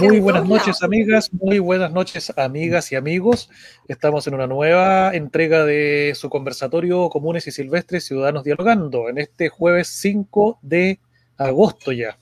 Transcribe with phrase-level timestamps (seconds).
[0.00, 1.32] Muy buenas noches, amigas.
[1.32, 3.50] Muy buenas noches, amigas y amigos.
[3.88, 9.48] Estamos en una nueva entrega de su conversatorio Comunes y Silvestres Ciudadanos Dialogando, en este
[9.48, 11.00] jueves 5 de
[11.36, 12.18] agosto ya.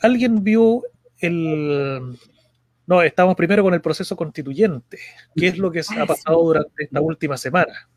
[0.00, 0.82] ¿Alguien vio
[1.18, 2.18] el...
[2.86, 4.98] No, estamos primero con el proceso constituyente.
[5.36, 7.88] ¿Qué es lo que ha pasado durante esta última semana?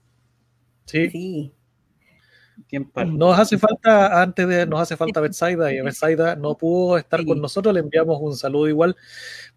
[0.86, 1.10] Sí.
[1.10, 1.54] sí.
[3.06, 7.26] Nos hace falta, antes de, nos hace falta Betsaida y a Betsaida no pudo estar
[7.26, 8.96] con nosotros, le enviamos un saludo igual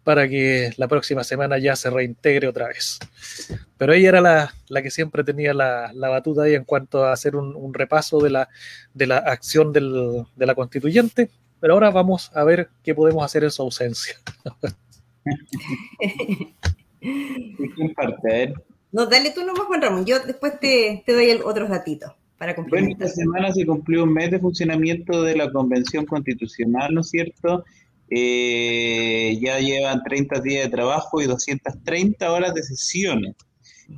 [0.03, 2.99] para que la próxima semana ya se reintegre otra vez.
[3.77, 7.73] Pero ella era la, que siempre tenía la, batuta ahí en cuanto a hacer un,
[7.73, 8.49] repaso de la,
[8.93, 13.43] de la acción del, de la constituyente, pero ahora vamos a ver qué podemos hacer
[13.43, 14.15] en su ausencia.
[18.91, 22.13] no, dale tú nomás, Juan Ramón, yo después te, te doy otros datitos.
[22.69, 27.09] Bueno, esta semana se cumplió un mes de funcionamiento de la Convención Constitucional, ¿no es
[27.09, 27.63] cierto?
[28.09, 33.35] Eh, ya llevan 30 días de trabajo y 230 horas de sesiones.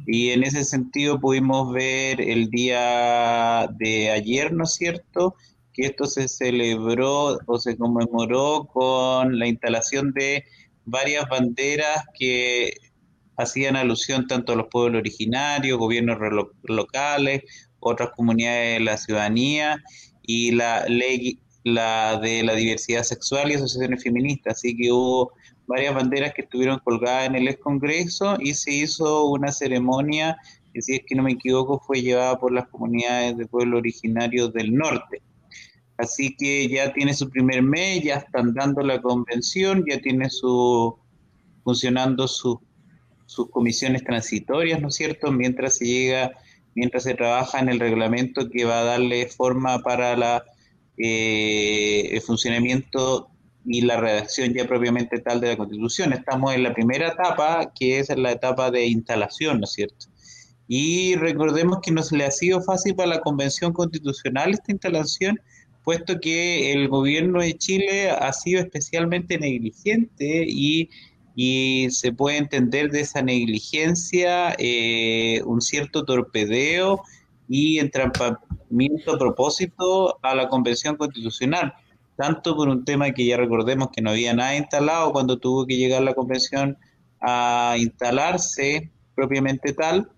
[0.05, 5.35] Y en ese sentido pudimos ver el día de ayer, ¿no es cierto?,
[5.72, 10.44] que esto se celebró o se conmemoró con la instalación de
[10.85, 12.73] varias banderas que
[13.38, 16.17] hacían alusión tanto a los pueblos originarios, gobiernos
[16.63, 17.41] locales,
[17.84, 19.84] otras comunidades de la ciudadanía
[20.23, 24.58] y la ley la de la diversidad sexual y asociaciones feministas.
[24.58, 25.31] Así que hubo
[25.67, 30.38] varias banderas que estuvieron colgadas en el ex Congreso y se hizo una ceremonia
[30.73, 34.52] que, si es que no me equivoco, fue llevada por las comunidades de pueblos originarios
[34.53, 35.22] del norte.
[35.97, 40.97] Así que ya tiene su primer mes, ya están dando la convención, ya tiene su
[41.64, 42.58] funcionando sus
[43.52, 45.31] comisiones transitorias, ¿no es cierto?
[45.31, 46.34] Mientras se llega
[46.75, 50.43] mientras se trabaja en el reglamento que va a darle forma para la,
[50.97, 53.29] eh, el funcionamiento
[53.66, 56.13] y la redacción ya propiamente tal de la Constitución.
[56.13, 60.07] Estamos en la primera etapa, que es la etapa de instalación, ¿no es cierto?
[60.67, 65.39] Y recordemos que no se le ha sido fácil para la Convención Constitucional esta instalación,
[65.83, 70.89] puesto que el gobierno de Chile ha sido especialmente negligente y
[71.35, 77.01] y se puede entender de esa negligencia eh, un cierto torpedeo
[77.47, 81.73] y entrampamiento a propósito a la Convención Constitucional,
[82.16, 85.77] tanto por un tema que ya recordemos que no había nada instalado cuando tuvo que
[85.77, 86.77] llegar la Convención
[87.19, 90.09] a instalarse propiamente tal,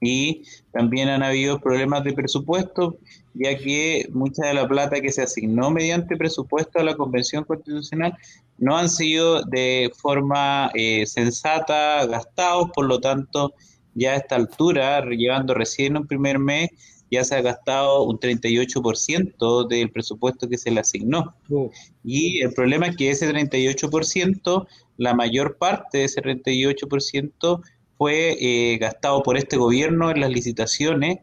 [0.00, 0.42] y
[0.72, 2.98] también han habido problemas de presupuesto,
[3.34, 8.16] ya que mucha de la plata que se asignó mediante presupuesto a la Convención Constitucional
[8.58, 13.54] no han sido de forma eh, sensata gastados, por lo tanto,
[13.94, 16.70] ya a esta altura, llevando recién un primer mes,
[17.10, 21.34] ya se ha gastado un 38% del presupuesto que se le asignó.
[21.50, 21.70] Oh.
[22.04, 24.66] Y el problema es que ese 38%,
[24.98, 27.62] la mayor parte de ese 38%
[27.98, 31.18] fue eh, gastado por este gobierno en las licitaciones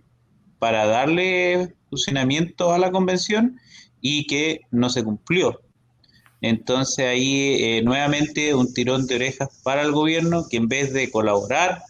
[0.60, 3.58] para darle funcionamiento a la convención
[4.02, 5.62] y que no se cumplió.
[6.42, 11.10] Entonces ahí eh, nuevamente un tirón de orejas para el gobierno que en vez de
[11.10, 11.82] colaborar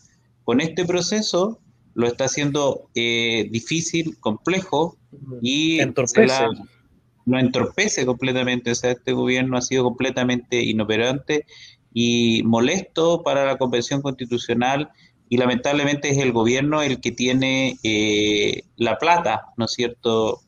[0.44, 1.60] con este proceso
[1.96, 4.98] lo está haciendo eh, difícil, complejo
[5.42, 5.80] y
[7.26, 8.72] lo entorpece completamente.
[8.72, 11.46] O sea, este gobierno ha sido completamente inoperante
[11.98, 14.90] y molesto para la Convención Constitucional
[15.30, 20.42] y lamentablemente es el gobierno el que tiene eh, la plata, ¿no es cierto?,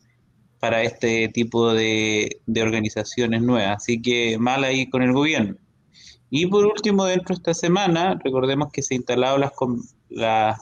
[0.60, 3.78] para este tipo de, organizaciones nuevas.
[3.78, 5.56] Así que mal ahí con el gobierno.
[6.30, 9.52] Y por último, dentro de esta semana, recordemos que se han instalado las,
[10.10, 10.60] las,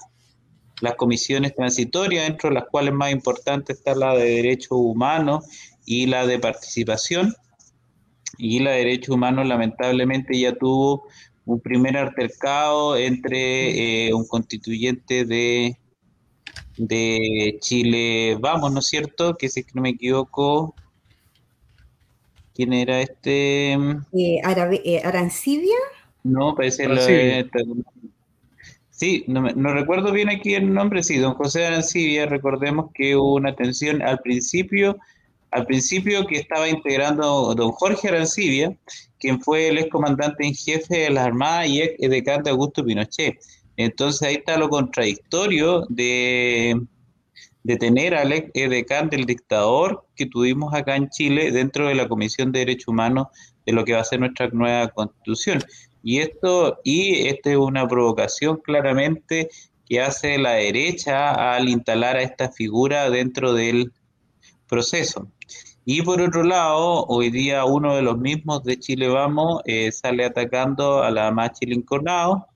[0.82, 5.46] las comisiones transitorias, dentro de las cuales más importante está la de derechos humanos
[5.84, 7.34] y la de participación
[8.38, 11.08] y la de derechos humanos lamentablemente ya tuvo
[11.46, 15.78] un primer altercado entre eh, un constituyente de,
[16.78, 19.36] de Chile Vamos, ¿no es cierto?
[19.36, 20.76] Que si no me equivoco,
[22.54, 23.74] ¿quién era este?
[23.74, 25.76] Eh, eh ¿Arancibia?
[26.24, 27.02] No, parece la,
[28.90, 33.36] Sí, no, no, recuerdo bien aquí el nombre, sí, don José Arancibia, recordemos que hubo
[33.36, 34.98] una tensión al principio
[35.52, 38.76] al principio que estaba integrando don Jorge Arancibia,
[39.20, 42.84] quien fue el ex comandante en jefe de las Armadas y ex decano de Augusto
[42.84, 43.38] Pinochet.
[43.78, 46.80] Entonces ahí está lo contradictorio de,
[47.64, 52.08] de tener al ex decano del dictador que tuvimos acá en Chile dentro de la
[52.08, 53.28] Comisión de Derechos Humanos
[53.66, 55.64] de lo que va a ser nuestra nueva constitución.
[56.04, 59.50] Y esto, y esta es una provocación claramente
[59.88, 63.92] que hace la derecha al instalar a esta figura dentro del
[64.68, 65.32] proceso.
[65.88, 70.26] Y por otro lado, hoy día uno de los mismos de Chile Vamos eh, sale
[70.26, 72.48] atacando a la Machi Lincolnao,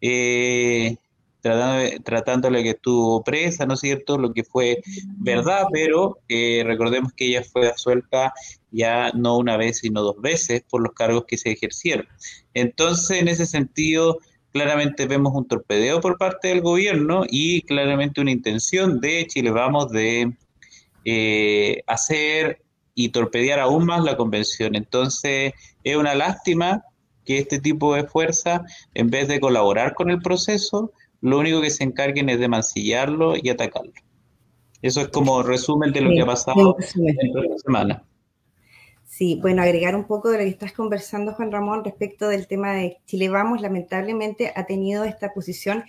[0.00, 0.96] eh,
[1.42, 4.16] tratándole que estuvo presa, ¿no es cierto?
[4.16, 4.80] Lo que fue
[5.18, 8.32] verdad, pero eh, recordemos que ella fue asuelta
[8.70, 12.08] ya no una vez, sino dos veces por los cargos que se ejercieron.
[12.54, 14.20] Entonces, en ese sentido,
[14.52, 19.90] claramente vemos un torpedeo por parte del gobierno y claramente una intención de Chile Vamos
[19.90, 20.32] de
[21.04, 22.62] eh, hacer
[23.04, 24.74] y torpedear aún más la convención.
[24.74, 25.52] Entonces,
[25.84, 26.84] es una lástima
[27.24, 28.62] que este tipo de fuerza,
[28.94, 33.34] en vez de colaborar con el proceso, lo único que se encarguen es de mancillarlo
[33.36, 33.92] y atacarlo.
[34.82, 38.04] Eso es como resumen de lo que ha pasado en esta semana.
[39.04, 42.72] Sí, bueno, agregar un poco de lo que estás conversando, Juan Ramón, respecto del tema
[42.72, 45.84] de Chile Vamos, lamentablemente ha tenido esta posición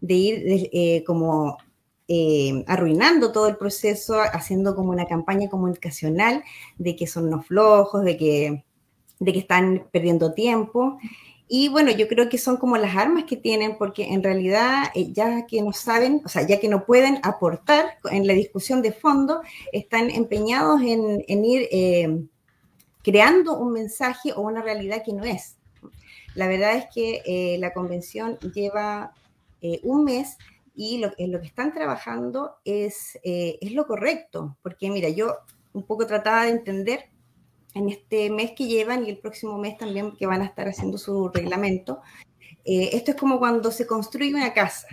[0.00, 1.58] de ir eh, como
[2.08, 6.44] eh, arruinando todo el proceso, haciendo como una campaña comunicacional
[6.78, 8.64] de que son unos flojos, de que,
[9.18, 10.98] de que están perdiendo tiempo.
[11.48, 15.12] Y bueno, yo creo que son como las armas que tienen, porque en realidad, eh,
[15.12, 18.92] ya que no saben, o sea, ya que no pueden aportar en la discusión de
[18.92, 19.42] fondo,
[19.72, 22.24] están empeñados en, ir eh,
[23.02, 25.56] creando un mensaje o una realidad que no es.
[26.34, 29.12] La verdad es que eh, la convención lleva
[29.82, 30.36] un mes
[30.76, 35.38] y lo, lo que están trabajando es, es lo correcto, porque mira, yo
[35.72, 37.10] un poco trataba de entender
[37.76, 40.96] en este mes que llevan y el próximo mes también que van a estar haciendo
[40.96, 42.00] su reglamento.
[42.64, 44.88] Eh, esto es como cuando se construye una casa.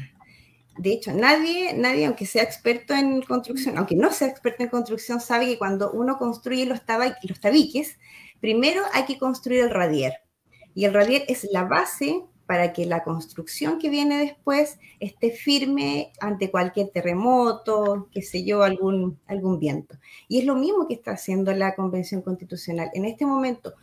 [0.78, 5.22] De hecho, nadie, nadie, aunque sea experto en construcción, aunque no sea experto en construcción,
[5.22, 6.82] sabe que cuando uno construye los,
[7.24, 7.98] los tabiques,
[8.42, 10.16] primero hay que construir el radier.
[10.76, 12.22] Y el radier es la base
[12.54, 18.62] para que la construcción que viene después esté firme ante cualquier terremoto, qué sé yo,
[18.62, 19.98] algún, algún viento.
[20.28, 22.92] Y es lo mismo que está haciendo la Convención Constitucional.
[22.94, 23.74] En este momento,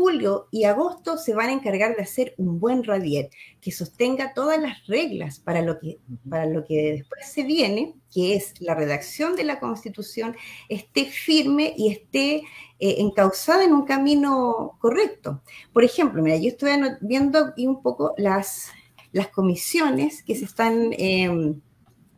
[0.00, 3.28] julio y agosto se van a encargar de hacer un buen radier
[3.60, 8.34] que sostenga todas las reglas para lo que, para lo que después se viene, que
[8.34, 10.34] es la redacción de la Constitución,
[10.70, 12.42] esté firme y esté eh,
[12.78, 15.42] encauzada en un camino correcto.
[15.70, 16.70] Por ejemplo, mira, yo estoy
[17.02, 18.70] viendo aquí un poco las,
[19.12, 21.60] las comisiones que se están, em,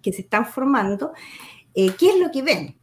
[0.00, 1.10] que se están formando.
[1.74, 2.78] Eh, ¿Qué es lo que ven?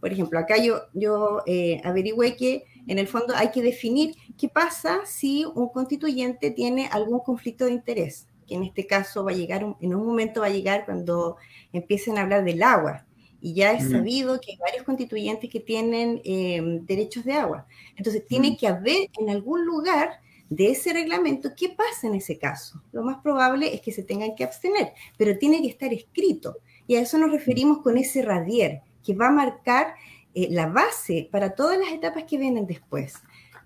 [0.00, 4.48] Por ejemplo, acá yo, yo eh, averigüé que en el fondo hay que definir qué
[4.48, 9.34] pasa si un constituyente tiene algún conflicto de interés, que en este caso va a
[9.34, 11.36] llegar, en un momento va a llegar cuando
[11.72, 13.06] empiecen a hablar del agua.
[13.42, 17.66] Y ya es sabido que hay varios constituyentes que tienen em, derechos de agua.
[17.96, 22.82] Entonces, tiene que haber en algún lugar de ese reglamento qué pasa en ese caso.
[22.92, 26.56] Lo más probable es que se tengan que abstener, pero tiene que estar escrito.
[26.86, 29.94] Y a eso nos referimos con ese radier, que va a marcar
[30.34, 33.14] eh, la base para todas las etapas que vienen después.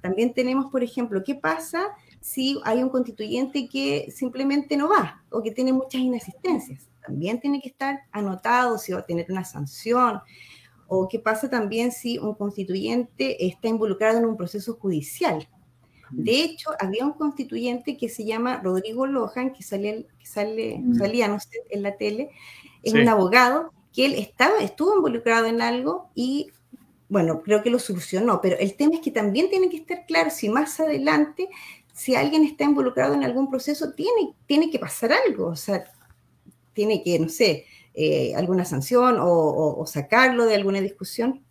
[0.01, 1.89] También tenemos, por ejemplo, qué pasa
[2.21, 6.89] si hay un constituyente que simplemente no va o que tiene muchas inasistencias.
[7.07, 10.21] También tiene que estar anotado si va a tener una sanción.
[10.87, 15.49] O qué pasa también si un constituyente está involucrado en un proceso judicial.
[16.11, 20.95] De hecho, había un constituyente que se llama Rodrigo Lojan, que, sale, que sale, mm.
[20.95, 22.31] salía no sé, en la tele,
[22.83, 26.51] es un abogado que él estaba, estuvo involucrado en algo y,
[27.09, 30.31] bueno, creo que lo solucionó, pero el tema es que también tiene que estar claro
[30.31, 31.49] si más adelante,
[31.93, 35.85] si alguien está involucrado en algún proceso, tiene, tiene que pasar algo, o sea,
[36.73, 41.45] tiene que, no sé, eh, alguna sanción o, sacarlo de alguna discusión.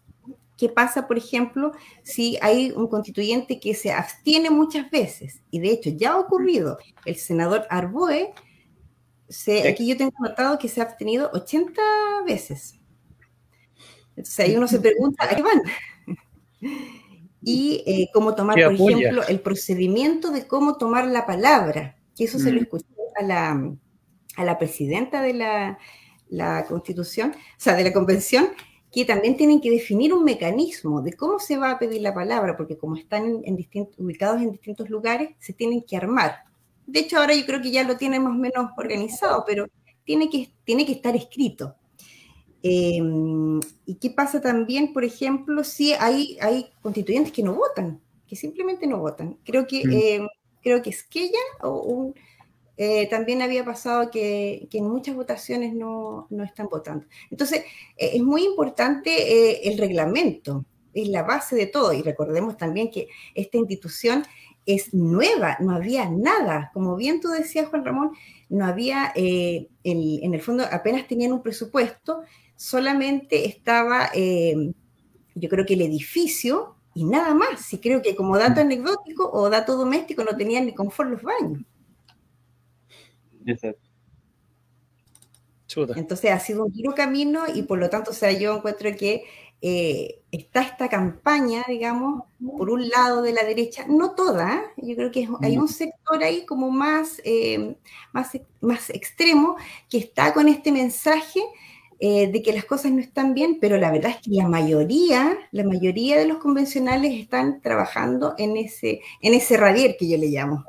[0.57, 1.71] ¿Qué pasa, por ejemplo,
[2.03, 5.41] si hay un constituyente que se abstiene muchas veces?
[5.49, 6.77] Y de hecho ya ha ocurrido.
[7.05, 8.33] El senador Arboe
[9.67, 11.81] aquí yo tengo notado que se ha abstenido 80
[12.25, 12.79] veces.
[14.15, 15.61] Entonces ahí uno se pregunta, ¿a qué van?
[17.45, 22.39] y eh, cómo tomar, por ejemplo, el procedimiento de cómo tomar la palabra, que eso
[22.39, 22.63] se lo mm.
[22.63, 22.85] escuché
[23.19, 23.75] a la,
[24.37, 25.77] a la presidenta de la,
[26.29, 28.49] la, Constitución, o sea, de la Convención,
[28.91, 32.55] que también tienen que definir un mecanismo de cómo se va a pedir la palabra,
[32.55, 33.57] porque como están en
[33.97, 36.43] ubicados en distintos lugares, se tienen que armar.
[36.85, 39.67] De hecho, ahora yo creo que ya lo tiene más o menos organizado, pero
[40.03, 41.75] tiene que, tiene que estar escrito.
[42.61, 48.37] Em, ¿Y qué pasa también, por ejemplo, si hay, hay constituyentes que no votan, que
[48.37, 49.37] simplemente no votan?
[49.43, 50.27] Creo que, eh,
[50.61, 52.13] creo que Esquella o
[52.77, 57.05] eh, también había pasado que, en muchas votaciones no, están votando.
[57.29, 57.65] Entonces,
[57.97, 61.91] eh, es muy importante el reglamento, es la base de todo.
[61.91, 64.23] Y recordemos también que esta institución
[64.65, 66.71] es nueva, no había nada.
[66.73, 68.11] Como bien tú decías, Juan Ramón,
[68.49, 72.21] no había, eh, en el fondo apenas tenían un presupuesto,
[72.55, 74.73] solamente estaba eh,
[75.35, 77.73] yo creo que el edificio y nada más.
[77.73, 81.63] Y creo que como dato anecdótico o dato doméstico no tenían ni confort los baños.
[85.95, 89.23] Entonces ha sido un duro camino y por lo tanto, o sea, yo encuentro que
[89.65, 92.25] eh, está esta campaña, digamos,
[92.57, 94.85] por un lado de la derecha, no toda, ¿eh?
[94.85, 97.77] yo creo que hay un sector ahí como más, eh,
[98.11, 99.55] más, más extremo
[99.89, 101.39] que está con este mensaje
[102.01, 105.63] de que las cosas no están bien, pero la verdad es que la mayoría, la
[105.63, 110.65] mayoría de los convencionales están trabajando en ese, en ese radier que yo le llamo.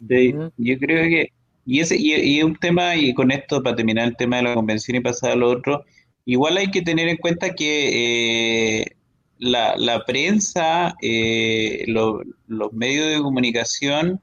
[0.00, 1.28] yo creo que,
[1.66, 4.96] y, ese, y, un tema, y con esto para terminar el tema de la convención
[4.96, 5.84] y pasar al otro,
[6.24, 8.96] Igual hay que tener en cuenta que eh,
[9.38, 14.22] la, prensa, eh, los medios de comunicación,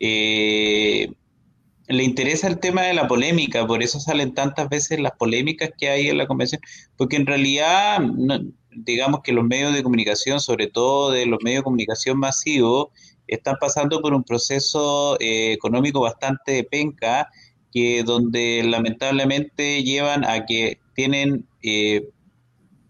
[0.00, 1.12] eh,
[1.86, 5.90] le interesa el tema de la polémica, por eso salen tantas veces las polémicas que
[5.90, 6.62] hay en la convención,
[6.96, 8.00] porque en realidad,
[8.70, 12.88] digamos que los medios de comunicación, sobre todo de los medios de comunicación masivos,
[13.26, 17.28] están pasando por un proceso económico bastante penca,
[17.70, 22.08] que donde lamentablemente llevan a que tienen eh,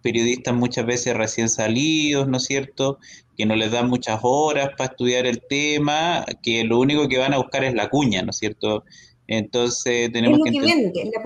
[0.03, 2.99] periodistas muchas veces recién salidos, ¿no es cierto?
[3.37, 7.33] Que no les dan muchas horas para estudiar el tema, que lo único que van
[7.33, 8.85] a buscar es la cuña, ¿no es cierto?
[9.27, 11.23] Entonces tenemos es lo que, vende, la,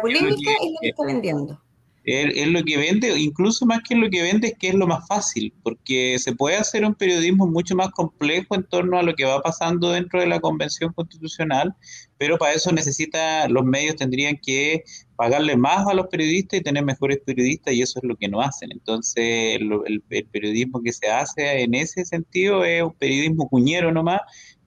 [0.00, 1.60] polémica es lo que está vendiendo.
[2.04, 5.06] Es, lo que vende, incluso más que lo que vende, es que es lo más
[5.06, 9.24] fácil, porque se puede hacer un periodismo mucho más complejo en torno a lo que
[9.24, 11.76] va pasando dentro de la Convención Constitucional,
[12.18, 14.82] pero para eso necesita, los medios tendrían que
[15.14, 18.40] pagarle más a los periodistas y tener mejores periodistas, y eso es lo que no
[18.40, 18.72] hacen.
[18.72, 24.22] Entonces, el, periodismo que se hace en ese sentido es un periodismo cuñero nomás,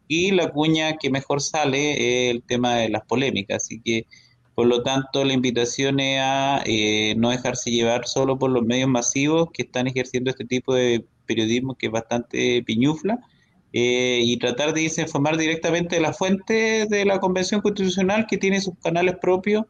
[0.07, 4.05] y la cuña que mejor sale es el tema de las polémicas, así que
[4.55, 8.87] por lo tanto, la invitación es a eh, no dejarse llevar solo por los medios
[8.87, 13.19] masivos que están ejerciendo este tipo de periodismo que es bastante piñufla
[13.73, 18.37] eh, y tratar de irse informar directamente de la fuente de la Convención Constitucional que
[18.37, 19.65] tiene sus canales propios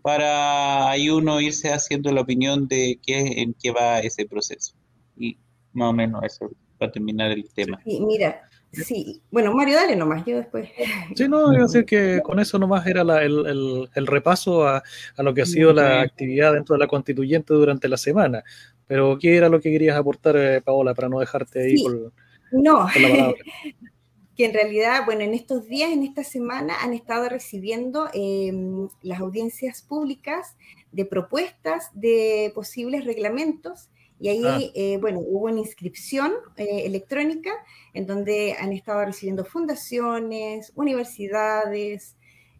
[0.00, 4.74] para ahí uno irse haciendo la opinión de qué, en qué va ese proceso.
[5.18, 5.36] Y
[5.74, 7.78] más o menos eso para terminar el tema.
[7.84, 8.40] Sí, mira,
[8.72, 10.68] Sí, bueno, Mario, dale nomás, yo después.
[11.16, 14.82] Sí, no, iba a decir que con eso nomás era el, repaso a,
[15.18, 18.44] lo que ha sido la actividad dentro de la constituyente durante la semana.
[18.86, 22.12] Pero, ¿qué era lo que querías aportar, eh, Paola, para no dejarte ahí con,
[22.52, 22.86] no.
[22.86, 23.34] la palabra?
[24.36, 29.20] que en realidad, bueno, en estos días, en esta semana, han estado recibiendo em, las
[29.20, 30.56] audiencias públicas
[30.92, 34.60] de propuestas de posibles reglamentos y ahí, ah.
[34.74, 37.52] eh, bueno, hubo una inscripción eh, electrónica
[37.94, 42.16] en donde han estado recibiendo fundaciones, universidades.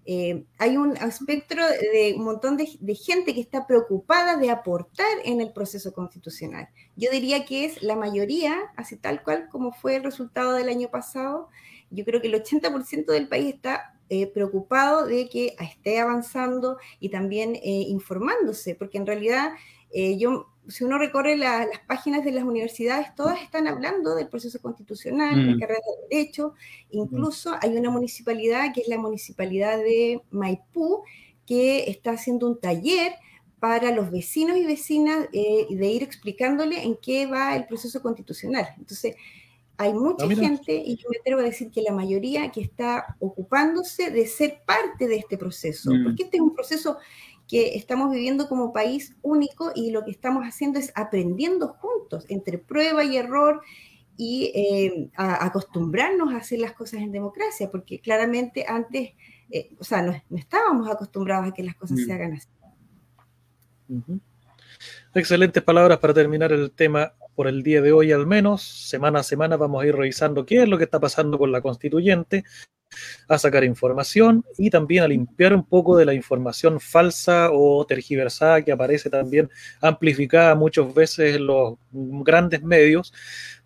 [0.06, 5.42] Eh, hay un espectro de un montón de, gente que está preocupada de aportar en
[5.42, 6.70] el proceso constitucional.
[6.96, 10.88] Yo diría que es la mayoría, así tal cual como fue el resultado del año
[10.88, 11.50] pasado.
[11.90, 13.94] Yo creo que el 80% del país está
[14.34, 19.52] preocupado de que esté avanzando y también informándose, porque en realidad
[19.92, 25.36] yo si uno recorre las páginas de las universidades, todas están hablando del proceso constitucional,
[25.36, 25.60] de la mm.
[25.60, 26.54] carrera de derecho,
[26.90, 31.02] incluso hay una municipalidad que es la municipalidad de Maipú,
[31.46, 33.12] que está haciendo un taller
[33.58, 38.66] para los vecinos y vecinas eh, de ir explicándole en qué va el proceso constitucional.
[38.78, 39.16] Entonces,
[39.76, 43.16] hay mucha ah, gente, y yo me atrevo a decir que la mayoría, que está
[43.18, 46.04] ocupándose de ser parte de este proceso, mm.
[46.04, 46.98] porque este es un proceso
[47.50, 52.58] que estamos viviendo como país único y lo que estamos haciendo es aprendiendo juntos entre
[52.58, 53.60] prueba y error
[54.16, 59.14] y eh, acostumbrarnos a hacer las cosas en democracia, porque claramente antes,
[59.50, 62.12] eh, o sea, no, estábamos acostumbrados a que las cosas se mm.
[62.12, 62.48] hagan así.
[65.14, 68.62] Excelentes palabras para terminar el tema por el día de hoy al menos.
[68.62, 71.62] Semana a semana vamos a ir revisando qué es lo que está pasando con la
[71.62, 72.44] constituyente,
[73.28, 78.62] a sacar información y también a limpiar un poco de la información falsa o tergiversada
[78.62, 79.48] que aparece también
[79.80, 83.12] amplificada muchas veces en los grandes medios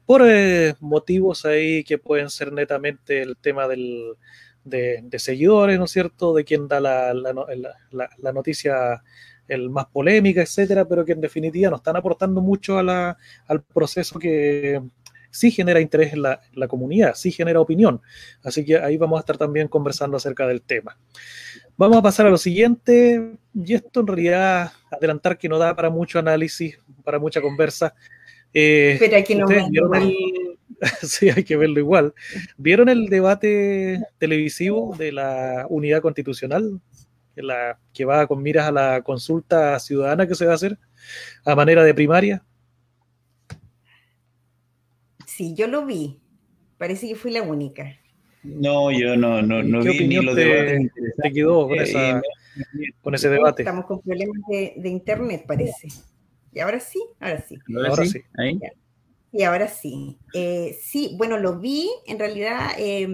[0.06, 4.16] por eh, motivos ahí que pueden ser netamente el tema del,
[4.64, 9.02] de, seguidores, ¿no es cierto?, de quien da la, la, noticia
[9.48, 13.16] el más polémica, etcétera, pero que en definitiva no están aportando mucho a la,
[13.46, 14.80] al proceso que,
[15.34, 18.00] sí genera interés en la, comunidad, sí genera opinión.
[18.44, 20.96] Así que ahí vamos a estar también conversando acerca del tema.
[21.76, 25.90] Vamos a pasar a lo siguiente, y esto en realidad adelantar que no da para
[25.90, 27.94] mucho análisis, para mucha conversa.
[28.52, 29.48] Eh, Pero hay que no
[31.02, 32.14] sí, hay que verlo igual.
[32.56, 36.80] ¿Vieron el debate televisivo de la unidad constitucional?
[37.34, 40.78] La, que va con miras a la consulta ciudadana que se va a hacer
[41.44, 42.44] a manera de primaria
[45.34, 46.20] Sí, yo lo vi.
[46.78, 47.98] Parece que fui la única.
[48.44, 50.92] No, yo no, no, no vi ni los debates.
[51.20, 52.22] Te quedó con, esa,
[53.02, 53.62] con ese debate.
[53.62, 55.88] Estamos con problemas de, de, internet, parece.
[56.52, 57.58] Y ahora sí, ahora sí.
[57.76, 58.20] Ahora, sí.
[58.38, 58.60] ¿Ahí?
[59.32, 60.18] Y ahora sí.
[60.34, 63.08] Eh, sí, bueno, lo vi, en realidad, eh,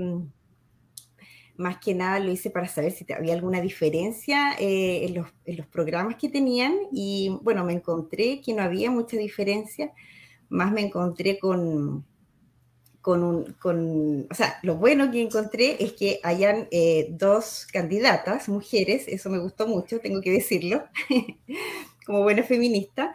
[1.57, 5.57] más que nada lo hice para saber si había alguna diferencia eh, en, los, en,
[5.57, 9.93] los, programas que tenían y bueno, me encontré que no había mucha diferencia,
[10.51, 12.05] más me encontré con,
[13.01, 18.49] con un, con, o sea, lo bueno que encontré es que hayan eh, dos candidatas,
[18.49, 20.85] mujeres, eso me gustó mucho, tengo que decirlo,
[22.07, 23.15] como buena feminista,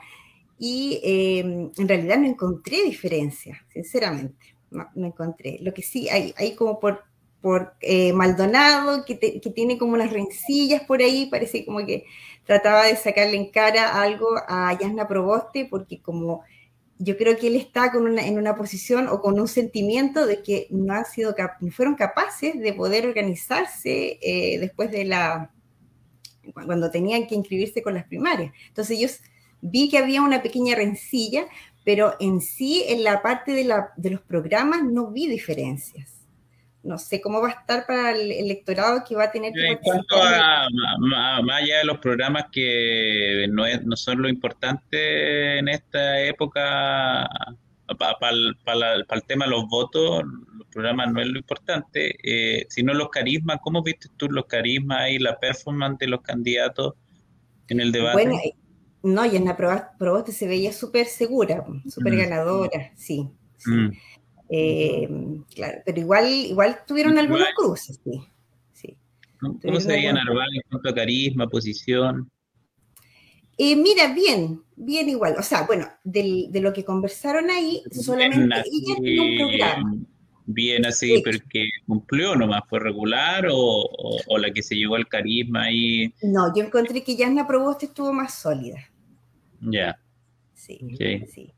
[0.57, 5.59] y eh, en realidad no encontré diferencia, sinceramente, no, no, encontré.
[5.61, 7.03] Lo que sí, hay, hay como por,
[7.41, 12.05] por eh, Maldonado, que, que, tiene como unas rencillas por ahí, parece como que
[12.45, 16.43] trataba de sacarle en cara algo a Yasna Proboste, porque como
[16.97, 20.41] yo creo que él está con una, en una posición o con un sentimiento de
[20.41, 25.51] que no han sido no fueron capaces de poder organizarse eh, después de la
[26.53, 28.53] cuando tenían que inscribirse con las primarias.
[28.67, 29.07] Entonces yo
[29.61, 31.47] vi que había una pequeña rencilla,
[31.83, 36.14] pero en sí en la parte de, la, de los programas no vi diferencias
[36.85, 39.77] no sé cómo va a estar para el electorado que va a tener que En
[39.79, 40.67] cuanto a,
[40.99, 47.27] más allá de los programas que no, es, no son lo importante en esta época,
[47.97, 50.23] para el tema de los votos,
[50.57, 53.59] los programas no es lo importante, eh, sino los carismas.
[53.63, 56.93] ¿Cómo viste tú los carismas y la performance de los candidatos
[57.67, 58.13] en el debate?
[58.13, 58.55] Bueno, eh,
[59.03, 62.17] no, y en la Proboste se veía súper segura, súper mm.
[62.17, 63.29] ganadora, sí.
[63.57, 63.71] sí.
[63.71, 63.91] Mm.
[64.49, 65.09] Eh,
[65.53, 68.21] claro, pero igual, igual tuvieron algunos cruces, sí.
[68.73, 68.97] sí.
[69.39, 72.29] ¿Cómo se veía Narval en cuanto a carisma, posición?
[73.57, 75.35] Eh, mira, bien, bien igual.
[75.39, 79.95] O sea, bueno, del, de lo que conversaron ahí, solamente ella tiene un programa.
[80.47, 83.89] Bien así, pero que cumplió nomás, fue regular o,
[84.27, 86.13] o, la que se llevó al carisma ahí.
[86.21, 88.77] No, yo encontré que Yasna Proboste estuvo más sólida.
[89.61, 89.97] Ya.
[90.53, 90.79] Sí,
[91.27, 91.51] sí.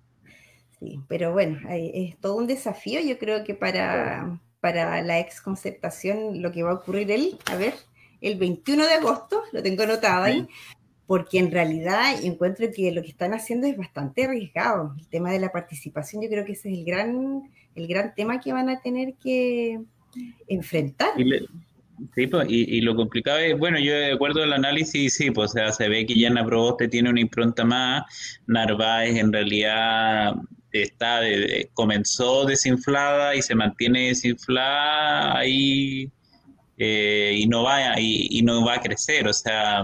[0.80, 3.00] Sí, pero bueno, es todo un desafío.
[3.02, 7.56] Yo creo que para, para la ex concertación lo que va a ocurrir él, a
[7.56, 7.74] ver,
[8.22, 10.48] el 21 de agosto, lo tengo anotado ahí,
[11.06, 14.94] porque en realidad encuentro que lo que están haciendo es bastante arriesgado.
[15.00, 17.44] El tema de la participación, yo creo que ese es el gran,
[17.76, 19.80] el gran tema que van a tener que
[20.48, 21.10] enfrentar.
[22.14, 25.54] Sí, pues, y, lo complicado es, bueno, yo de acuerdo al análisis, sí, pues, o
[25.54, 28.04] sea, se ve que Yana Proboste tiene una impronta más,
[28.46, 30.36] Narváez en realidad
[30.84, 31.22] está
[31.74, 36.12] comenzó desinflada y se mantiene desinflada ahí
[36.78, 39.84] eh, y no va y, no va a crecer o sea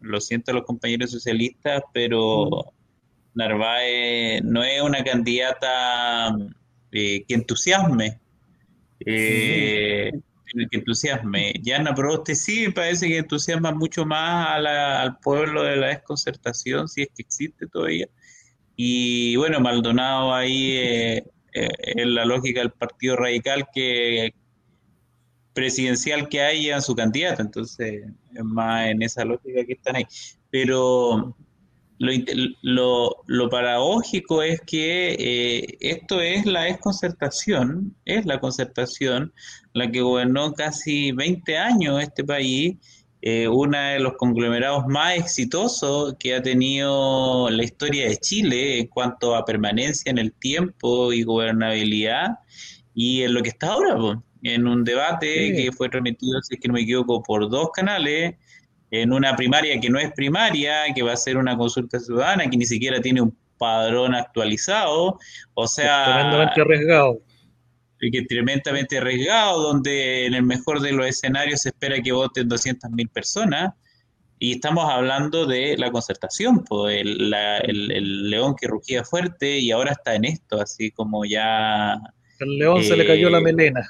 [0.00, 3.38] lo siento a los compañeros socialistas pero mm.
[3.38, 6.36] Narváez no es una candidata
[6.92, 8.18] eh, que entusiasme
[9.04, 10.10] eh,
[10.70, 11.52] que entusiasme.
[11.62, 17.08] Yana Proboste sí parece que entusiasma mucho más al pueblo de la desconcertación si es
[17.14, 18.08] que existe todavía
[18.76, 24.34] y bueno, Maldonado ahí eh, eh, en la lógica del Partido Radical que
[25.54, 30.06] presidencial que hay en su candidato, entonces es más en esa lógica que están ahí.
[30.50, 31.34] Pero
[31.98, 32.12] lo,
[32.60, 39.32] lo, lo paradójico es que eh, esto es la desconcertación, es la concertación
[39.72, 42.76] la que gobernó casi 20 años este país
[43.22, 48.86] eh, uno de los conglomerados más exitosos que ha tenido la historia de Chile en
[48.86, 52.38] cuanto a permanencia en el tiempo y gobernabilidad,
[52.94, 56.68] y en lo que está ahora, en un debate que fue transmitido, si es que
[56.68, 58.34] no me equivoco, por dos canales,
[58.90, 62.56] en una primaria que no es primaria, que va a ser una consulta ciudadana, que
[62.56, 65.18] ni siquiera tiene un padrón actualizado,
[65.54, 66.04] o sea...
[66.04, 67.25] Tremendamente arriesgado
[68.28, 73.74] tremendamente arriesgado, donde en el mejor de los escenarios se espera que voten 200.000 personas,
[74.38, 79.92] y estamos hablando de la concertación, pues, el, el, león que rugía fuerte y ahora
[79.92, 81.94] está en esto, así como ya...
[82.38, 83.88] El león se le cayó la eh, melena.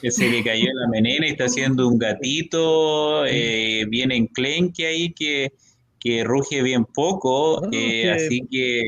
[0.00, 5.12] Que se le cayó la melena y está haciendo un gatito eh, bien enclenque ahí
[5.12, 5.52] que,
[5.98, 8.82] que ruge bien poco, ah, eh, así que...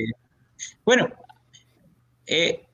[0.84, 1.08] Bueno,
[2.24, 2.67] eh,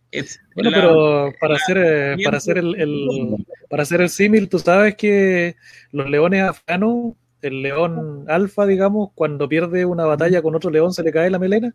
[0.55, 5.57] bueno, pero para hacer, eh, para hacer el, para hacer el símil, tú sabes que
[5.93, 11.03] los leones afganos, el león alfa, digamos, cuando pierde una batalla con otro león se
[11.03, 11.75] le cae la melena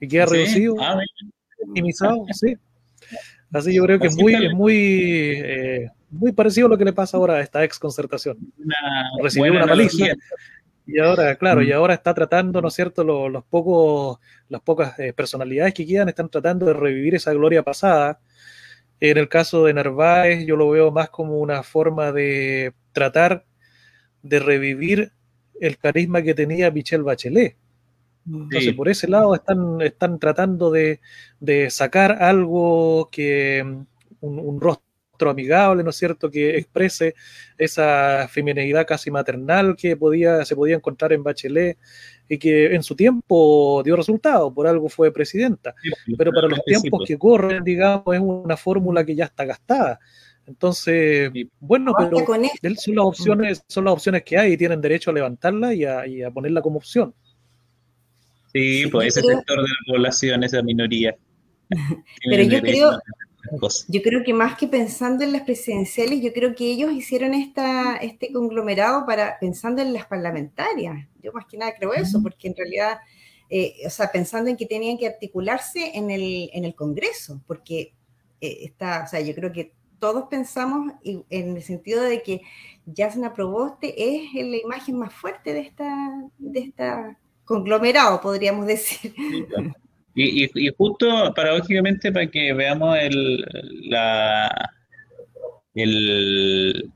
[0.00, 0.98] y queda reducido, ah,
[1.66, 2.56] minimizado, sí.
[3.52, 6.92] Así yo creo que es muy, es muy, eh, muy parecido a lo que le
[6.92, 8.38] pasa ahora a esta ex concertación.
[9.20, 10.06] Recibió una paliza
[10.92, 11.72] Y ahora, claro, y mm.
[11.72, 16.28] ahora está tratando, ¿no es cierto?, los, pocos, las pocas eh, personalidades que quedan están
[16.28, 18.20] tratando de revivir esa gloria pasada.
[19.00, 23.44] En el caso de Narváez, yo lo veo más como una forma de tratar
[24.22, 25.12] de revivir
[25.60, 27.56] el carisma que tenía Michelle Bachelet.
[28.26, 31.00] Entonces, por ese lado están, están tratando de,
[31.70, 33.64] sacar algo que
[34.20, 34.84] un, rostro
[35.28, 37.14] amigable, ¿no es cierto?, que exprese
[37.58, 41.76] esa feminidad casi maternal que podía, se podía encontrar en Bachelet
[42.28, 45.74] y que en su tiempo dio resultado, por algo fue presidenta.
[46.16, 49.98] Pero para los tiempos que corren, digamos, es una fórmula que ya está gastada.
[50.46, 51.30] Entonces,
[51.60, 52.24] bueno, pero
[52.76, 56.30] son las opciones, son las opciones que hay y tienen derecho a levantarla y a,
[56.32, 57.14] ponerla como opción.
[58.52, 61.16] Sí, pues ese sector de la población, esa minoría.
[62.24, 62.98] pero yo creo,
[63.88, 67.96] yo creo que más que pensando en las presidenciales, yo creo que ellos hicieron esta,
[67.96, 71.06] este conglomerado para pensando en las parlamentarias.
[71.22, 72.98] Yo más que nada creo eso, porque en realidad,
[73.48, 77.94] eh, o sea, pensando en que tenían que articularse en el, en el Congreso, porque
[78.40, 82.40] eh, está, o sea, yo creo que todos pensamos en el sentido de que
[82.86, 89.12] Yasna Proboste es la imagen más fuerte de esta, de esta conglomerado, podríamos decir.
[90.22, 93.44] Y, justo paradójicamente para que veamos el,
[93.88, 94.70] la,
[95.74, 96.92] el,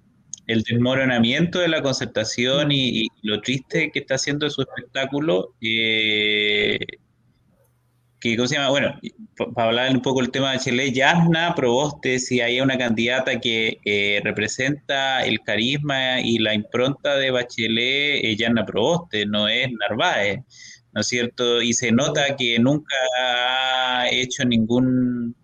[0.47, 6.79] el desmoronamiento de la concertación y, lo triste que está haciendo su espectáculo, eh,
[8.21, 8.71] que, ¿cómo se llama?
[8.71, 8.99] Bueno,
[9.55, 14.21] para hablar un poco del tema de Chile, Yasna Proboste, si hay una candidata que
[14.25, 20.41] representa el carisma y la impronta de Bachelet, es Yasna Proboste, no es Narváez,
[20.95, 21.61] ¿no es cierto?
[21.61, 25.35] Y se nota que nunca ha hecho ningún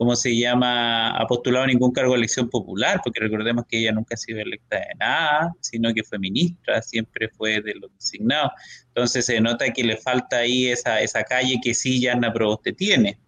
[0.00, 4.14] ¿cómo se llama?, ha postulado ningún cargo de elección popular, porque recordemos que ella nunca
[4.14, 8.52] ha sido electa de nada, sino que fue ministra, siempre fue de los designados.
[8.86, 13.18] Entonces se nota que le falta ahí esa, esa calle que sí Yana Proboste tiene.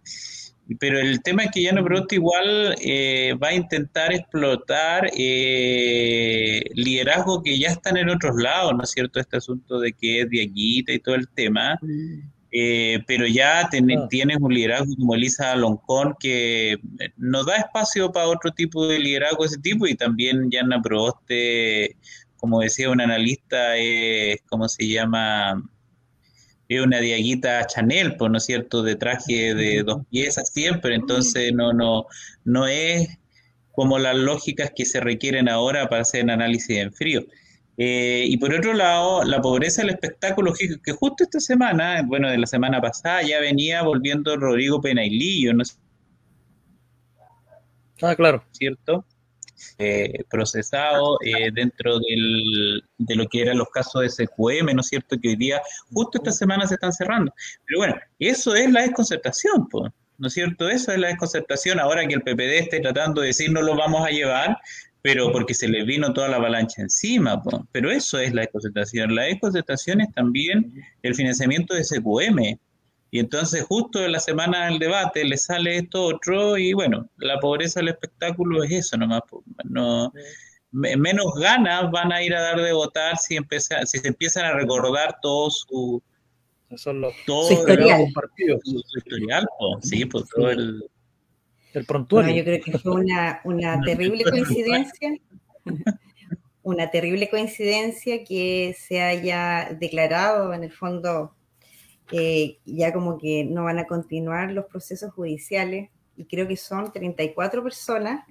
[0.79, 7.43] Pero el tema es que Yana Proboste igual eh, va a intentar explotar eh, liderazgo
[7.43, 9.19] que ya están en otros lados, ¿no es cierto?
[9.19, 11.77] Este asunto de que es Diaguita y todo el tema.
[12.51, 13.69] Eh, pero ya ah.
[14.09, 16.77] tienes un liderazgo como Elisa Loncón que
[17.17, 21.97] nos da espacio para otro tipo de liderazgo de ese tipo y también Yana Proboste,
[22.37, 23.73] como decía un analista,
[24.49, 25.61] ¿cómo se llama?
[26.77, 31.53] Es una diaguita Chanel, pues, ¿no es cierto?, de traje de dos piezas siempre, entonces
[31.53, 32.05] no, no,
[32.43, 33.17] no es
[33.73, 37.25] como las lógicas que se requieren ahora para hacer un análisis en frío.
[37.77, 42.37] Eh, y por otro lado, la pobreza del espectáculo, que, justo esta semana, bueno, de
[42.37, 45.63] la semana pasada, ya venía volviendo Rodrigo Penailillo, ¿no
[48.01, 48.43] Ah, claro.
[48.51, 49.05] ¿Cierto?
[49.77, 54.87] Eh, procesado eh, dentro del, de lo que eran los casos de SQM, ¿no es
[54.87, 55.19] cierto?
[55.19, 57.33] Que hoy día, justo esta semana se están cerrando.
[57.65, 59.67] Pero bueno, eso es la desconcertación,
[60.17, 60.69] ¿no es cierto?
[60.69, 61.79] Eso es la desconcertación.
[61.79, 64.57] Ahora que el PPD esté tratando de decir no lo vamos a llevar,
[65.01, 67.41] pero porque se le vino toda la avalancha encima.
[67.71, 69.13] Pero eso es la desconcentración.
[69.15, 72.57] La desconcentración es también el financiamiento de SQM.
[73.13, 77.39] Y entonces justo en la semana del debate le sale esto otro y bueno, la
[77.39, 79.21] pobreza del espectáculo es eso nomás.
[79.65, 80.11] No,
[80.71, 84.53] menos ganas van a ir a dar de votar si, empieza, si se empiezan a
[84.53, 86.01] recordar todo su...
[87.27, 88.07] todo su historial.
[88.63, 89.45] Su, historial,
[89.83, 90.83] sí, pues todo el
[91.73, 92.33] el prontuario.
[92.33, 95.11] yo creo que fue una, una terrible coincidencia.
[96.63, 101.35] una terrible coincidencia que se haya declarado en el fondo
[102.11, 106.91] eh, ya como que no van a continuar los procesos judiciales y creo que son
[106.91, 108.25] 34 personas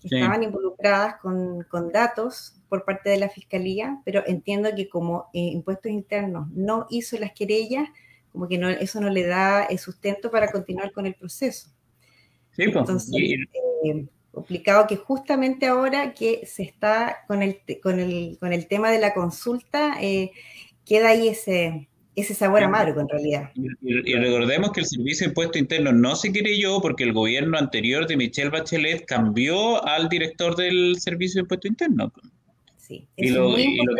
[0.00, 5.28] que estaban involucradas con, con, datos por parte de la Fiscalía, pero entiendo que como
[5.32, 7.88] eh, impuestos internos no hizo las querellas,
[8.32, 11.70] como que no, eso no le da el sustento para continuar con el proceso.
[12.52, 13.14] Sí, pues, Entonces,
[13.84, 18.90] eh, complicado que justamente ahora que se está con el, con el, con el tema
[18.90, 20.30] de la consulta, eh,
[20.84, 23.50] queda ahí ese, ese sabor amargo en realidad.
[23.54, 28.06] Y, recordemos que el Servicio de Impuesto Interno no se yo porque el gobierno anterior
[28.06, 32.12] de Michelle Bachelet cambió al director del Servicio de Impuesto Interno
[32.88, 33.54] y, lo,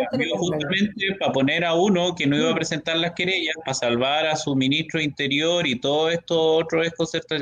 [0.09, 4.25] cambió justamente para poner a uno que no iba a presentar las querellas, para salvar
[4.27, 6.87] a su ministro interior y todos estos otros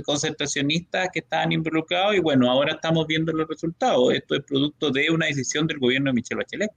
[0.04, 2.16] concertacionistas que estaban involucrados.
[2.16, 4.14] Y bueno, ahora estamos viendo los resultados.
[4.14, 6.72] Esto es producto de una decisión del gobierno de Michelle Bachelet.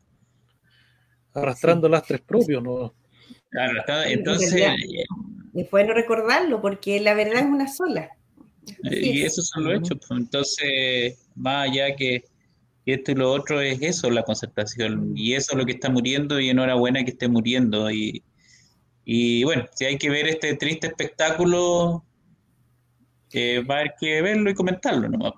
[1.35, 2.95] Arrastrando las tres propios, ¿no?
[4.07, 4.63] Entonces.
[5.55, 8.11] Es bueno recordarlo porque la verdad es una sola.
[8.83, 9.99] y eso son los hechos.
[10.07, 12.25] Pues, entonces, más allá que
[12.93, 16.41] esto y lo otro es eso, la concertación, y eso es lo que está muriendo
[16.41, 17.91] y enhorabuena que esté muriendo.
[17.91, 18.23] Y,
[19.05, 22.05] y bueno, si hay que ver este triste espectáculo,
[23.33, 25.35] eh, va a haber que verlo y comentarlo nomás.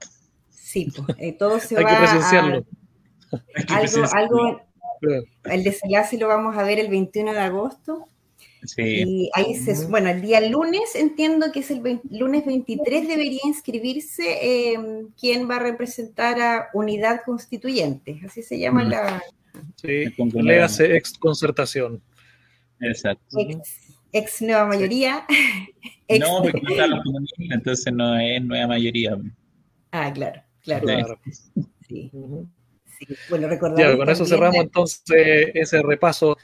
[0.49, 2.67] Sí, pues, eh, todo se hay va que presenciarlo.
[3.69, 4.61] A, algo, algo,
[5.45, 8.07] el desenlace lo vamos a ver el 21 de agosto.
[8.65, 8.83] Sí.
[9.07, 13.41] Y ahí se, bueno, el día lunes entiendo que es el 20, lunes 23 debería
[13.45, 14.23] inscribirse
[14.73, 14.79] eh,
[15.19, 18.89] quién va a representar a Unidad Constituyente, así se llama Mm.
[18.91, 19.23] la
[19.77, 22.03] Sí, le hace ex concertación.
[22.81, 23.39] Exacto.
[23.39, 25.27] ex, ex nueva mayoría.
[26.09, 29.17] ex- No, porque no los comunistas, entonces no es nueva mayoría.
[29.93, 30.85] ah, claro, claro.
[30.87, 31.21] Claro.
[31.89, 32.11] sí.
[33.07, 33.15] Sí.
[33.29, 33.79] Bueno, recordar.
[33.79, 36.37] Ya, con eso cerramos entonces ese repaso.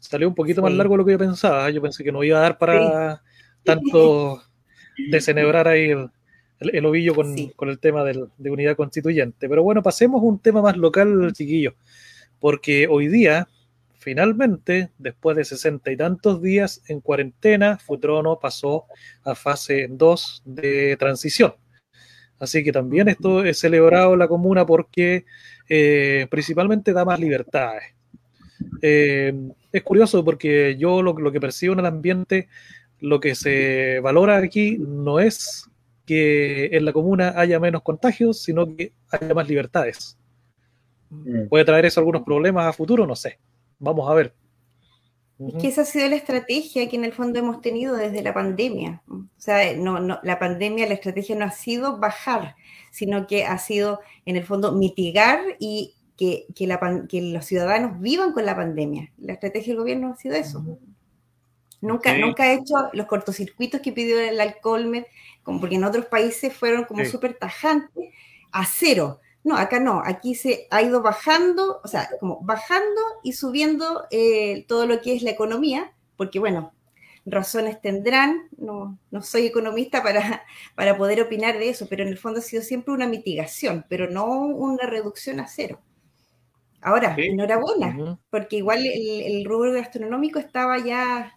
[0.00, 1.68] Salió un poquito más largo de lo que yo pensaba.
[1.70, 3.22] Yo pensé que no iba a dar para
[3.64, 4.42] tanto
[5.10, 6.10] desenhebrar ahí el,
[6.60, 9.48] el- el ovillo con, con el tema del- de unidad constituyente.
[9.48, 11.74] Pero bueno, pasemos a un tema más local, chiquillo.
[12.38, 13.48] Porque hoy día,
[13.98, 18.84] finalmente, después de sesenta y tantos días en cuarentena, Futrono pasó
[19.24, 21.54] a fase 2 de transición.
[22.42, 25.26] Así que también esto es celebrado en la comuna porque
[25.68, 27.84] eh, principalmente da más libertades.
[28.82, 29.32] Eh,
[29.70, 32.48] es curioso porque yo lo, lo que percibo en el ambiente,
[32.98, 35.70] lo que se valora aquí no es
[36.04, 40.18] que en la comuna haya menos contagios, sino que haya más libertades.
[41.48, 43.06] ¿Puede traer eso algunos problemas a futuro?
[43.06, 43.38] No sé.
[43.78, 44.34] Vamos a ver.
[45.48, 48.34] Es que esa ha sido la estrategia que en el fondo hemos tenido desde la
[48.34, 49.02] pandemia.
[49.08, 52.56] O sea, no, no, la pandemia, la estrategia no ha sido bajar,
[52.90, 56.78] sino que ha sido en el fondo mitigar y que, que, la,
[57.08, 59.10] que los ciudadanos vivan con la pandemia.
[59.18, 60.64] La estrategia del gobierno ha sido eso.
[61.80, 62.20] Nunca, Sí.
[62.20, 65.04] nunca ha hecho los cortocircuitos que pidió el alcohol,
[65.42, 67.10] como porque en otros países fueron como Sí.
[67.10, 68.10] súper tajantes,
[68.52, 69.18] a cero.
[69.44, 74.64] No, acá no, aquí se ha ido bajando, o sea, como bajando y subiendo eh,
[74.68, 76.72] todo lo que es la economía, porque bueno,
[77.26, 80.44] razones tendrán, no, no soy economista para,
[80.76, 84.08] para poder opinar de eso, pero en el fondo ha sido siempre una mitigación, pero
[84.10, 85.80] no una reducción a cero.
[86.80, 87.22] Ahora, Sí.
[87.26, 91.32] enhorabuena, porque igual el, el rubro gastronómico estaba ya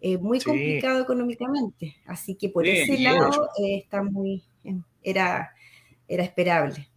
[0.00, 0.44] eh, muy Sí.
[0.44, 4.44] complicado económicamente, así que por Sí, ese lado eh, está muy,
[5.02, 5.52] era,
[6.08, 6.88] era esperable.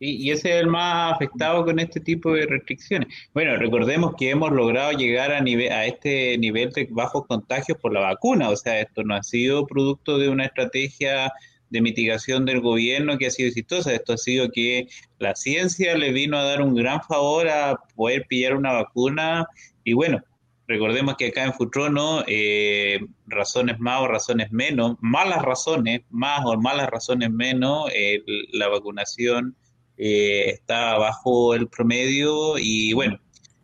[0.00, 3.08] Y, y ese es el más afectado con este tipo de restricciones.
[3.32, 7.92] Bueno, recordemos que hemos logrado llegar a, nivel, a este nivel de bajos contagios por
[7.92, 11.32] la vacuna, o sea, esto no ha sido producto de una estrategia
[11.74, 14.86] de mitigación del gobierno que ha sido exitosa, esto ha sido que
[15.18, 19.46] la ciencia le vino a dar un gran favor a poder pillar una vacuna.
[19.82, 20.22] Y bueno,
[20.68, 26.56] recordemos que acá en Futrono, eh, razones más o razones menos, malas razones, más o
[26.60, 29.56] malas razones menos, eh, la vacunación
[29.96, 33.18] eh, está bajo el promedio y bueno,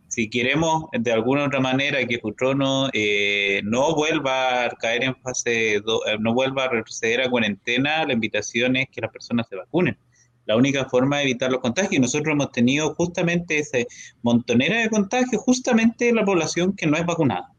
[0.09, 5.81] si queremos de alguna otra manera que Futrono eh, no vuelva a caer en fase,
[5.85, 9.57] do- eh, no vuelva a retroceder a cuarentena, la invitación es que las personas se
[9.57, 9.97] vacunen.
[10.47, 13.87] La única forma de evitar los contagios, nosotros hemos tenido justamente ese
[14.23, 17.53] montonera de contagios, justamente en la población que no es vacunada.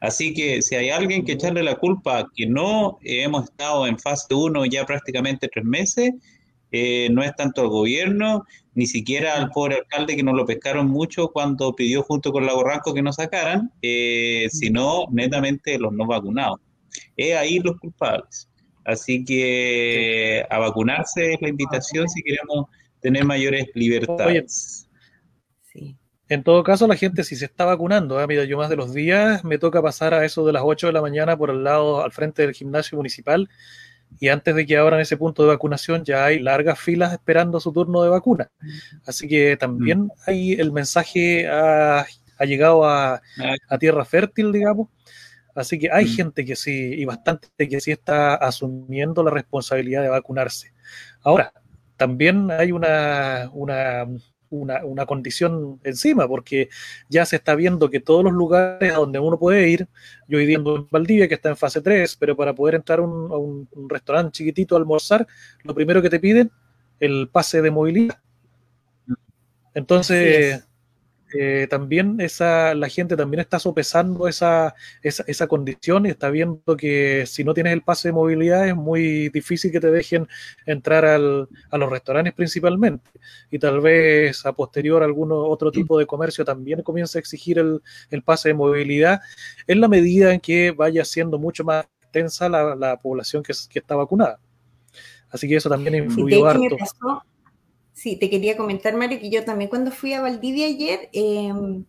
[0.00, 4.34] Así que si hay alguien que echarle la culpa que no hemos estado en fase
[4.34, 6.12] 1 ya prácticamente tres meses,
[6.72, 10.88] eh, no es tanto al gobierno, ni siquiera al pobre alcalde que nos lo pescaron
[10.88, 16.06] mucho cuando pidió junto con la Borranco que nos sacaran, eh, sino netamente los no
[16.06, 16.60] vacunados.
[17.16, 18.48] Es ahí los culpables.
[18.84, 22.66] Así que a vacunarse es la invitación si queremos
[23.00, 24.88] tener mayores libertades.
[25.70, 25.96] Sí.
[26.28, 28.26] En todo caso, la gente si se está vacunando, ¿eh?
[28.26, 30.92] mira, yo más de los días me toca pasar a eso de las 8 de
[30.94, 33.50] la mañana por el lado, al frente del gimnasio municipal,
[34.20, 37.72] y antes de que abran ese punto de vacunación ya hay largas filas esperando su
[37.72, 38.50] turno de vacuna.
[39.06, 42.06] Así que también ahí el mensaje ha,
[42.38, 43.20] ha llegado a,
[43.68, 44.88] a tierra fértil, digamos.
[45.54, 46.08] Así que hay Mm.
[46.16, 50.72] gente que sí, y bastante que sí está asumiendo la responsabilidad de vacunarse.
[51.22, 51.52] Ahora,
[51.98, 54.06] también hay una, una,
[54.52, 56.68] una, una condición encima, porque
[57.08, 59.88] ya se está viendo que todos los lugares a donde uno puede ir,
[60.28, 63.32] yo viviendo en Valdivia, que está en fase 3, pero para poder entrar a un,
[63.32, 65.26] a un- un restaurante chiquitito a almorzar,
[65.64, 66.50] lo primero que te piden,
[67.00, 68.18] el pase de movilidad.
[69.74, 70.68] Entonces, es.
[71.38, 76.76] Eh, también esa, la gente también está sopesando esa, esa, esa condición y está viendo
[76.76, 80.28] que si no tienes el pase de movilidad es muy difícil que te dejen
[80.66, 83.10] entrar al, a los restaurantes principalmente.
[83.50, 87.82] Y tal vez a posterior algún otro tipo de comercio también comience a exigir el,
[88.10, 89.20] el pase de movilidad
[89.66, 93.78] en la medida en que vaya siendo mucho más extensa la, la población que, que
[93.78, 94.38] está vacunada.
[95.30, 96.76] Así que eso también me harto.
[96.78, 97.22] pasó,
[98.02, 101.84] Sí, te quería comentar, Mario, que yo también cuando fui a Valdivia ayer, em,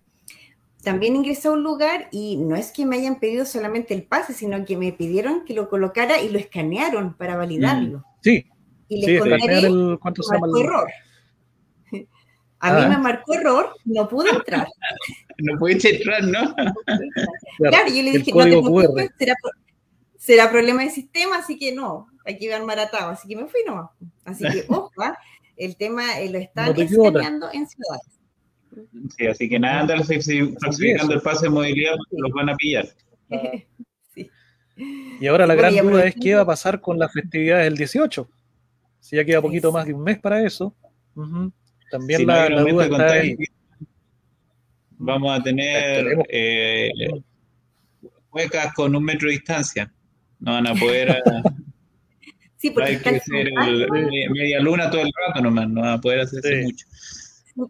[0.84, 4.32] también ingresé a un lugar y no es que me hayan pedido solamente el pase,
[4.36, 7.98] sino que me pidieron que lo colocara y lo escanearon para validarlo.
[7.98, 8.46] Mm, sí.
[8.90, 10.88] Y les sí, el, ¿cuánto se llama error.
[12.60, 12.90] A mí ah.
[12.90, 14.68] me marcó error, no pude entrar.
[15.40, 16.54] no pudiste entrar, ¿no?
[17.58, 19.34] claro, yo le dije, no te preocupes, será,
[20.16, 23.90] será, problema de sistema, así que no, aquí van maratados, así que me fui nomás.
[24.26, 25.18] Así que, ojo, ¿ah?
[25.58, 28.20] El tema eh, lo están escaneando en ciudades.
[29.18, 32.88] Sí, así que nada, andar falsificando el pase de movilidad, los van a pillar.
[34.16, 34.30] sí.
[34.76, 38.28] Y ahora la gran duda es qué va a pasar con las festividades del 18.
[39.00, 40.74] Si ya queda poquito más de un mes para eso.
[41.92, 43.38] También la, duda está ahí.
[44.92, 46.90] Vamos a tener eh,
[48.32, 49.94] huecas con un metro de distancia.
[50.40, 51.22] No van a poder.
[52.64, 53.50] sí, porque hay que hacer
[54.32, 56.86] media luna todo el rato nomás, no van a poder hacerse mucho.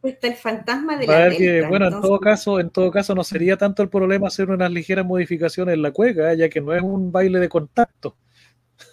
[0.03, 3.57] Está el fantasma de la que, bueno, en todo caso, en todo caso no sería
[3.57, 7.11] tanto el problema hacer unas ligeras modificaciones en la cueca, ya que no es un
[7.11, 8.15] baile de contacto.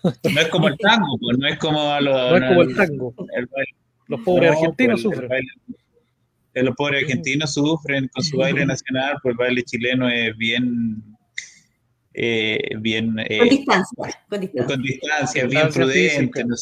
[0.02, 3.14] No es como el tango, pues, no es como los, no es como el tango.
[4.08, 5.44] los pobres argentinos pues, sufren.
[6.54, 11.02] los pobres argentinos sufren con su baile nacional, pues el baile chileno es bien
[12.22, 16.54] eh, bien eh, con distancia, con distancia, bien prudente, ¿no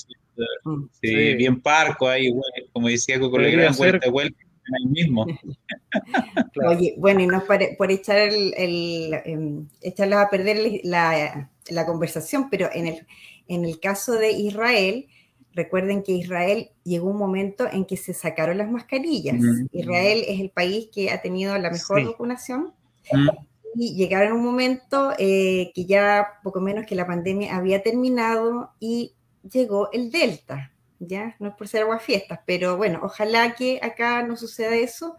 [0.64, 0.85] Mm.
[1.03, 2.33] Sí, bien parco ahí,
[2.73, 4.38] como decía Coco Legrand, vuelta, vuelta,
[4.79, 5.27] ahí mismo.
[6.68, 7.42] Oye, bueno, y no
[7.77, 13.07] por echar el, el em, echarlas a perder la, la, conversación, pero en el,
[13.49, 15.09] en el caso de Israel,
[15.55, 19.37] recuerden que Israel llegó un momento en que se sacaron las mascarillas.
[19.37, 19.66] Mm.
[19.73, 22.75] Israel es el país que ha tenido la mejor vacunación.
[23.12, 23.29] Mm.
[23.74, 29.14] Y llegaron un momento eh, que ya poco menos que la pandemia había terminado y
[29.42, 31.37] llegó el Delta, ¿ya?
[31.38, 35.16] No es por ser fiestas, pero bueno, ojalá que acá no suceda eso.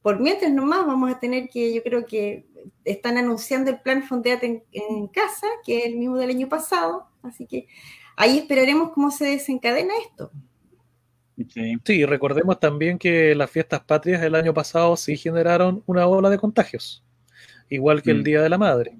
[0.00, 2.46] Por mientras nomás vamos a tener que, yo creo que
[2.84, 7.46] están anunciando el plan Fondeate en, casa, que es el mismo del año pasado, así
[7.46, 7.66] que
[8.16, 10.32] ahí esperaremos cómo se desencadena esto.
[11.84, 12.04] Sí.
[12.04, 17.04] recordemos también que las fiestas patrias del año pasado sí generaron una ola de contagios,
[17.74, 18.24] igual que el mm.
[18.24, 18.96] Día de la Madre.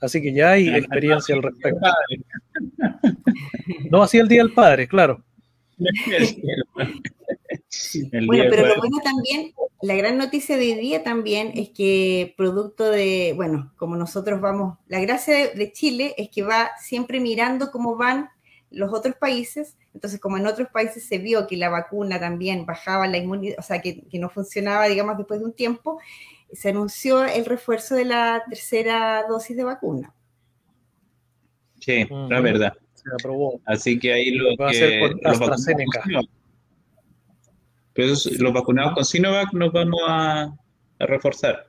[0.00, 1.80] Así que ya hay experiencia al respecto.
[3.90, 5.22] No, así el Día del Padre, claro.
[8.26, 12.90] bueno, pero lo bueno también, la gran noticia de hoy día también es que producto
[12.90, 17.96] de, bueno, como nosotros vamos, la gracia de, Chile es que va siempre mirando cómo
[17.96, 18.28] van
[18.70, 23.06] los otros países, entonces como en otros países se vio que la vacuna también bajaba
[23.06, 26.00] la inmunidad, o sea, que, que no funcionaba, digamos, después de un tiempo,
[26.52, 30.14] se anunció el refuerzo de la tercera dosis de vacuna.
[31.80, 32.72] Sí, la verdad.
[32.94, 33.60] Se aprobó.
[33.64, 36.02] Así que ahí lo Va a ser con AstraZeneca.
[37.92, 40.54] Pero los vacunados con Sinovac nos vamos a,
[41.00, 41.68] reforzar.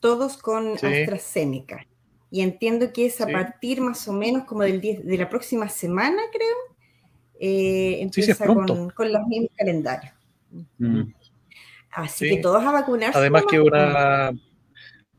[0.00, 1.86] Todos con AstraZeneca.
[2.30, 6.22] Y entiendo que es a partir más o menos como del de la próxima semana,
[6.32, 6.56] creo.
[7.38, 10.14] Eh, empieza con, con, los mismos calendarios.
[10.78, 11.12] Mm.
[11.92, 13.18] Así que todos a vacunarse.
[13.18, 14.32] Además que una,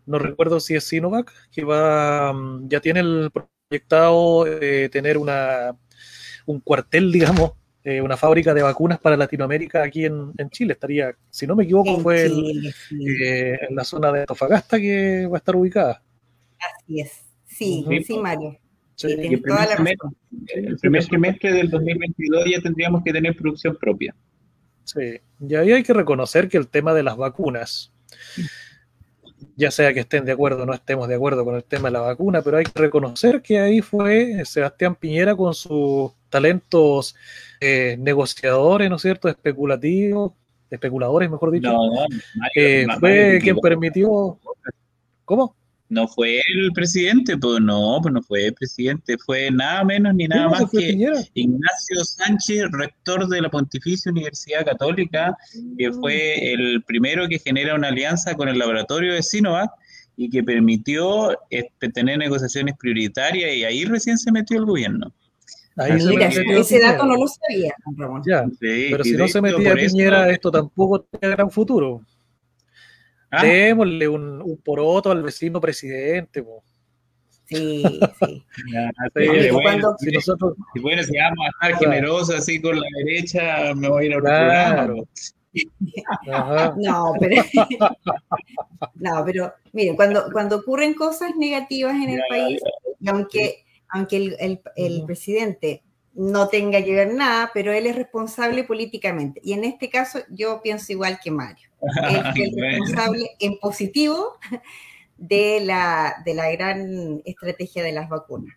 [0.05, 5.77] no recuerdo si es Sinovac, que va, mm, ya tiene el proyectado eh, tener una,
[6.45, 10.73] un cuartel, digamos, eh, una fábrica de vacunas para Latinoamérica aquí en, Chile.
[10.73, 15.39] Estaría, si no me equivoco, fue eh, en la zona de Antofagasta que va a
[15.39, 16.01] estar ubicada.
[16.59, 17.11] Así es,
[17.45, 18.57] sí, sí, Mario.
[19.03, 19.41] el,
[20.79, 24.15] primer semestre, del 2022 ya tendríamos que tener producción propia.
[24.83, 27.91] Sí, y ahí hay que reconocer que el tema de las vacunas,
[29.55, 31.93] ya sea que estén de acuerdo o no estemos de acuerdo con el tema de
[31.93, 37.15] la vacuna, pero hay que reconocer que ahí fue Sebastián Piñera con sus talentos
[37.61, 40.33] eh, negociadores, ¿no es cierto?, especulativos,
[40.69, 41.71] especuladores, mejor dicho,
[42.55, 44.39] eh, fue quien permitió...
[45.25, 45.55] ¿Cómo?
[45.93, 50.27] No fue el presidente, pues no, pues no fue el presidente, fue nada menos ni
[50.27, 50.97] nada más que
[51.35, 55.37] Ignacio Sánchez, rector de la Pontificia Universidad Católica,
[55.77, 55.99] que mm.
[55.99, 59.71] fue el primero que genera una alianza con el laboratorio de Sinovac
[60.15, 65.13] y que permitió este, tener negociaciones prioritarias y ahí recién se metió el gobierno.
[65.75, 67.73] Mira, ese dato no lo sabía,
[68.25, 72.01] Ya, pero si no se metía Piñera, esto tampoco tenía gran futuro.
[73.35, 73.43] ¿Ah?
[73.43, 76.45] Démosle un, poroto al vecino presidente.
[77.45, 78.45] Sí, sí.
[79.51, 80.53] bueno, si, nosotros...
[80.73, 84.13] si, bueno, si vamos a estar generosos así con la derecha, me voy a ir
[84.15, 85.07] a claro.
[86.77, 87.43] No, pero,
[88.95, 92.61] no, pero miren, cuando, cuando ocurren cosas negativas en el país,
[93.07, 98.63] aunque, aunque el, el, el presidente no tenga que ver nada, pero él es responsable
[98.63, 99.41] políticamente.
[99.43, 101.69] Y en este caso yo pienso igual que Mario.
[102.09, 102.23] Es
[102.55, 104.37] responsable en positivo
[105.17, 108.55] de la, de la gran estrategia de las vacunas.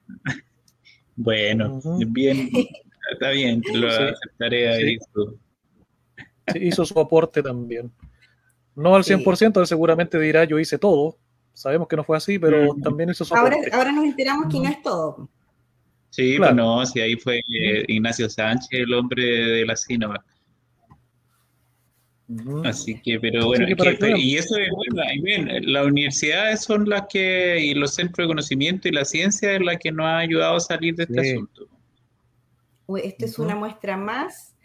[1.16, 2.50] Bueno, bien,
[3.12, 4.98] está bien, lo aceptaré ahí.
[6.54, 7.90] hizo su aporte también.
[8.74, 11.16] No al 100%, él seguramente dirá yo hice todo.
[11.54, 14.68] Sabemos que no fue así, pero también hizo su ahora, Ahora nos enteramos que no
[14.68, 15.30] es todo.
[16.10, 16.54] Sí, claro.
[16.54, 20.22] no, sí, ahí fue eh, Ignacio Sánchez, el hombre de la Sinovac.
[22.64, 27.74] Así que, pero bueno, y eso es bueno, bien, las universidades son las que, y
[27.74, 30.96] los centros de conocimiento y la ciencia es la que nos ha ayudado a salir
[30.96, 31.68] de este asunto.
[33.02, 34.56] Esto es una muestra más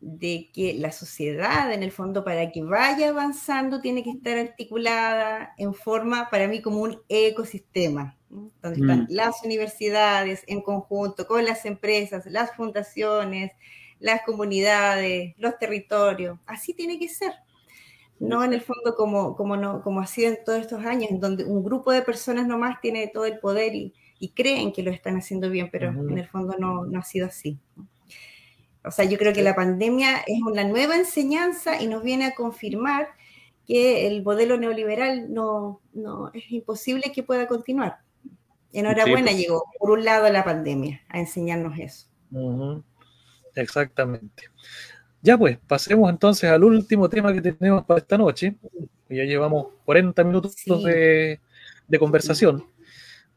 [0.00, 5.54] de que la sociedad, en el fondo, para que vaya avanzando, tiene que estar articulada
[5.58, 9.06] en forma, para mí, como un ecosistema, donde están mm.
[9.10, 13.52] las universidades en conjunto con las empresas, las fundaciones,
[14.00, 16.38] las comunidades, los territorios.
[16.46, 17.32] Así tiene que ser.
[18.18, 21.20] No en el fondo como, como, no, como ha sido en todos estos años, en
[21.20, 23.94] donde un grupo de personas nomás tiene todo el poder y,
[24.34, 27.58] creen que lo están haciendo bien, pero en el fondo no, no ha sido así.
[28.84, 32.34] O sea, yo creo que la pandemia es una nueva enseñanza y nos viene a
[32.34, 33.08] confirmar
[33.66, 37.98] que el modelo neoliberal no, no es imposible que pueda continuar.
[38.72, 39.38] Enhorabuena pues.
[39.38, 42.06] llegó, por un lado, la pandemia a enseñarnos eso.
[43.56, 44.50] Exactamente.
[45.22, 48.56] Ya pues, pasemos entonces al último tema que tenemos para esta noche.
[49.08, 51.40] Ya llevamos 40 minutos de,
[51.98, 52.64] conversación.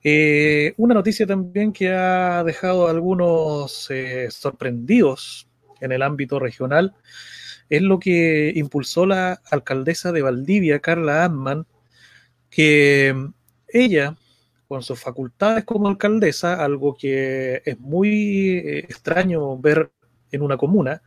[0.04, 5.48] Eh, una noticia también que ha dejado a algunos eh, sorprendidos
[5.82, 6.96] en el ámbito regional
[7.70, 11.68] es lo que impulsó la alcaldesa de Valdivia, Carla Amman,
[12.50, 13.16] que
[13.68, 14.18] ella,
[14.68, 19.92] con sus facultades como alcaldesa, algo que es muy eh, extraño ver
[20.32, 21.02] en una comuna,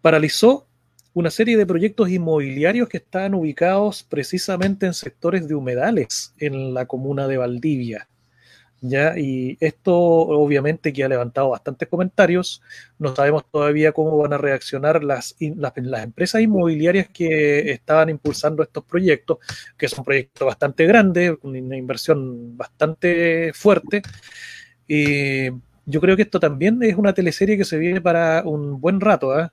[0.00, 0.66] paralizó
[1.14, 6.86] una serie de proyectos inmobiliarios que estaban ubicados precisamente en sectores de humedales en la
[6.86, 8.08] comuna de Valdivia.
[8.80, 9.16] ¿ya?
[9.16, 12.60] Y esto obviamente que ha levantado bastantes comentarios.
[12.98, 18.62] No sabemos todavía cómo van a reaccionar las, las, las, empresas inmobiliarias que estaban impulsando
[18.62, 19.38] estos proyectos,
[19.78, 24.02] que son proyectos bastante grandes, una inversión bastante fuerte.
[24.86, 25.48] Y
[25.86, 29.32] yo creo que esto también es una teleserie que se viene para un buen rato.
[29.32, 29.52] ¿ah?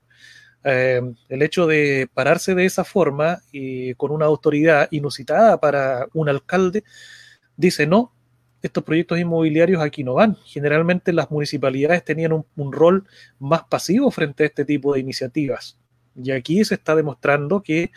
[0.64, 6.28] Eh, el hecho de pararse de esa forma y con una autoridad inusitada para un
[6.28, 6.84] alcalde,
[7.56, 8.12] dice no,
[8.62, 10.36] estos proyectos inmobiliarios aquí no van.
[10.44, 13.06] Generalmente las municipalidades tenían un, rol
[13.38, 15.78] más pasivo frente a este tipo de iniciativas.
[16.14, 17.90] Y aquí se está demostrando que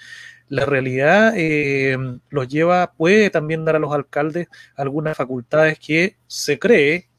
[0.48, 1.98] la realidad eh,
[2.30, 7.10] los lleva, puede también dar a los alcaldes algunas facultades que se cree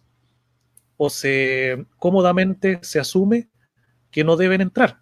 [0.96, 3.48] o se cómodamente se asume
[4.10, 4.98] que no deben entrar.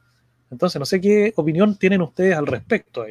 [0.51, 3.05] Entonces, no sé qué opinión tienen ustedes al respecto,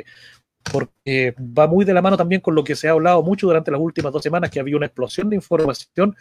[0.72, 3.72] porque va muy de la mano también con lo que se ha hablado mucho durante
[3.72, 6.16] las últimas dos semanas, que había una explosión de información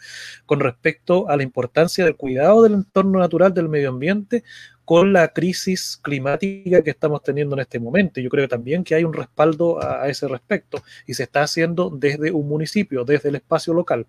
[0.45, 4.43] con respecto a la importancia del cuidado del entorno natural del medio ambiente
[4.85, 8.19] con la crisis climática que estamos teniendo en este momento.
[8.19, 12.31] Yo creo también que hay un respaldo a ese respecto y se está haciendo desde
[12.31, 14.07] un municipio, desde el espacio local.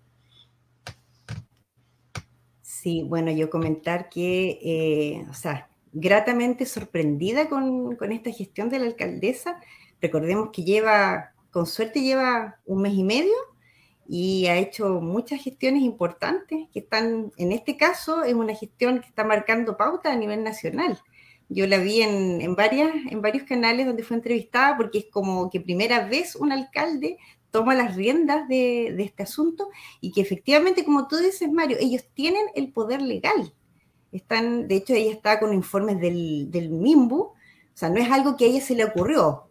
[2.85, 8.85] Sí, bueno, yo comentar que, eh, o sea, gratamente sorprendida con, esta gestión de la
[8.85, 9.59] alcaldesa.
[9.99, 13.33] Recordemos que lleva, con suerte lleva un mes y medio
[14.07, 19.07] y ha hecho muchas gestiones importantes que están, en este caso, es una gestión que
[19.07, 20.99] está marcando pauta a nivel nacional.
[21.49, 25.49] Yo la vi en, en, varias, en varios canales donde fue entrevistada porque es como
[25.49, 27.17] que primera vez un alcalde
[27.55, 29.69] toma las riendas de, este asunto
[30.01, 33.53] y que efectivamente, como tú dices, Mario, ellos tienen el poder legal.
[34.11, 37.33] Están, de hecho, ella está con informes del, del MIMBU, o
[37.73, 39.47] sea, no es algo que a ella se le ocurrió,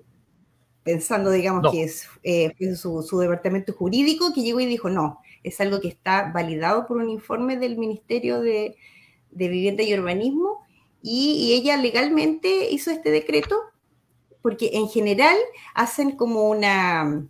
[0.83, 5.81] pensando, digamos, que es eh, su, departamento jurídico que llegó y dijo, no, es algo
[5.81, 8.77] que está validado por un informe del Ministerio de,
[9.31, 10.59] Vivienda y Urbanismo,
[11.01, 13.57] y, y, ella legalmente hizo este decreto,
[14.43, 15.37] porque en general
[15.75, 17.27] hacen como una,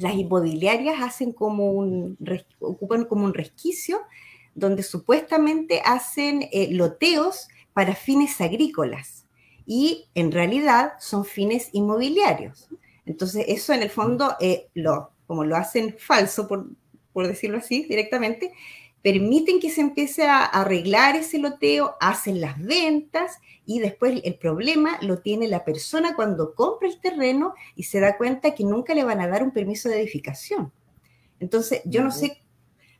[0.00, 2.16] las inmobiliarias hacen como un,
[2.58, 4.00] ocupan como un resquicio
[4.54, 9.26] donde supuestamente hacen eh, loteos para fines agrícolas
[9.66, 12.68] y en realidad son fines inmobiliarios.
[13.04, 16.66] Entonces eso en el fondo, eh, lo, como lo hacen falso, por,
[17.12, 18.52] por decirlo así directamente,
[19.02, 24.98] permiten que se empiece a arreglar ese loteo, hacen las ventas y después el problema
[25.00, 29.04] lo tiene la persona cuando compra el terreno y se da cuenta que nunca le
[29.04, 30.72] van a dar un permiso de edificación.
[31.38, 32.42] Entonces, yo no sé,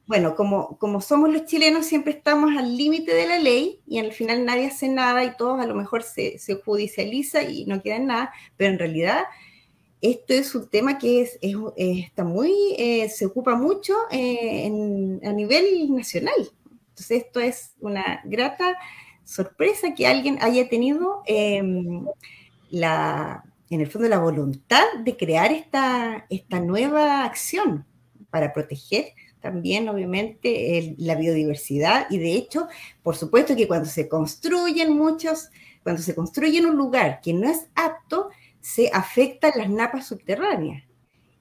[0.06, 4.12] bueno, como, como somos los chilenos, siempre estamos al límite de la ley y al
[4.12, 7.98] final nadie hace nada y todos a lo mejor se, se judicializa y no queda
[7.98, 9.24] nada, pero en realidad
[10.00, 11.38] esto es un tema que es,
[11.76, 14.66] está muy, eh, se ocupa mucho eh,
[15.24, 16.50] a nivel nacional.
[16.90, 18.76] Entonces esto es una grata
[19.24, 22.06] sorpresa que alguien haya tenido em,
[22.70, 27.86] la, en el fondo la voluntad de crear esta, esta nueva acción
[28.30, 32.06] para proteger también, obviamente, la biodiversidad.
[32.10, 32.68] Y de hecho,
[33.02, 35.48] por supuesto que cuando se construyen muchos,
[35.82, 38.30] cuando se construye un lugar que no es apto,
[38.60, 40.84] se afectan las napas subterráneas.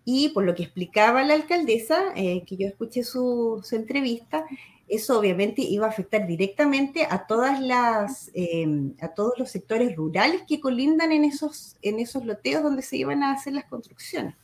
[0.05, 4.45] Y por lo que explicaba la alcaldesa, eh, que yo escuché su, entrevista,
[4.88, 10.41] eso obviamente iba a afectar directamente a todas las, em, a todos los sectores rurales
[10.47, 14.36] que colindan en esos, en esos loteos donde se iban a hacer las construcciones.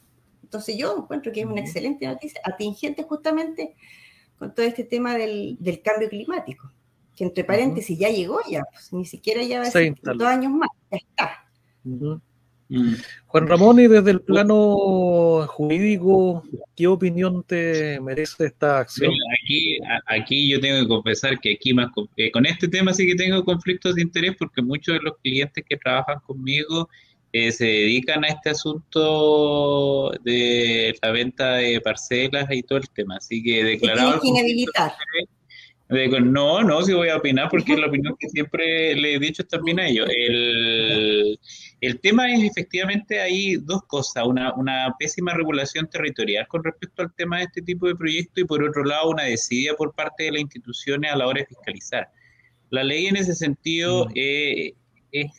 [0.44, 3.76] Entonces yo encuentro que es una excelente noticia, atingente justamente
[4.38, 6.72] con todo este tema del, cambio climático,
[7.16, 10.52] que entre paréntesis ya llegó ya, pues, ni siquiera ya va a ser dos años
[10.52, 11.50] más, ya está.
[12.68, 12.94] Mm.
[13.28, 16.44] Juan Ramón, y desde el plano jurídico,
[16.76, 19.12] ¿qué opinión te merece esta acción?
[19.42, 23.16] aquí, aquí yo tengo que confesar que aquí más eh, con este tema sí que
[23.16, 26.90] tengo conflictos de interés porque muchos de los clientes que trabajan conmigo
[27.38, 33.18] eh, se dedican a este asunto de la venta de parcelas y todo el tema.
[33.18, 34.22] Así que declarado...
[36.22, 39.44] no, no, si voy a opinar porque es la opinión que siempre le he dicho
[39.44, 40.10] también a ellos.
[40.16, 41.38] El,
[41.86, 47.14] el tema es efectivamente hay dos cosas, una, una, pésima regulación territorial con respecto al
[47.14, 50.32] tema de este tipo de proyectos y por otro lado una desidia por parte de
[50.32, 52.10] las instituciones a la hora de fiscalizar.
[52.70, 54.12] La ley en ese sentido mm.
[54.16, 54.74] eh,
[55.12, 55.32] es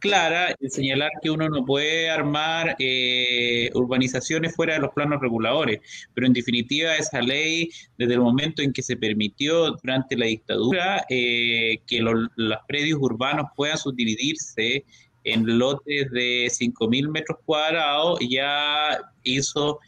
[0.00, 5.80] clara en señalar que uno no puede armar eh, urbanizaciones fuera de los planos reguladores,
[6.14, 11.04] pero en definitiva esa ley, desde el momento en que se permitió durante la dictadura
[11.08, 12.28] eh, que los
[12.66, 14.84] predios urbanos puedan subdividirse
[15.24, 19.78] en lotes de 5.000 metros cuadrados, ya hizo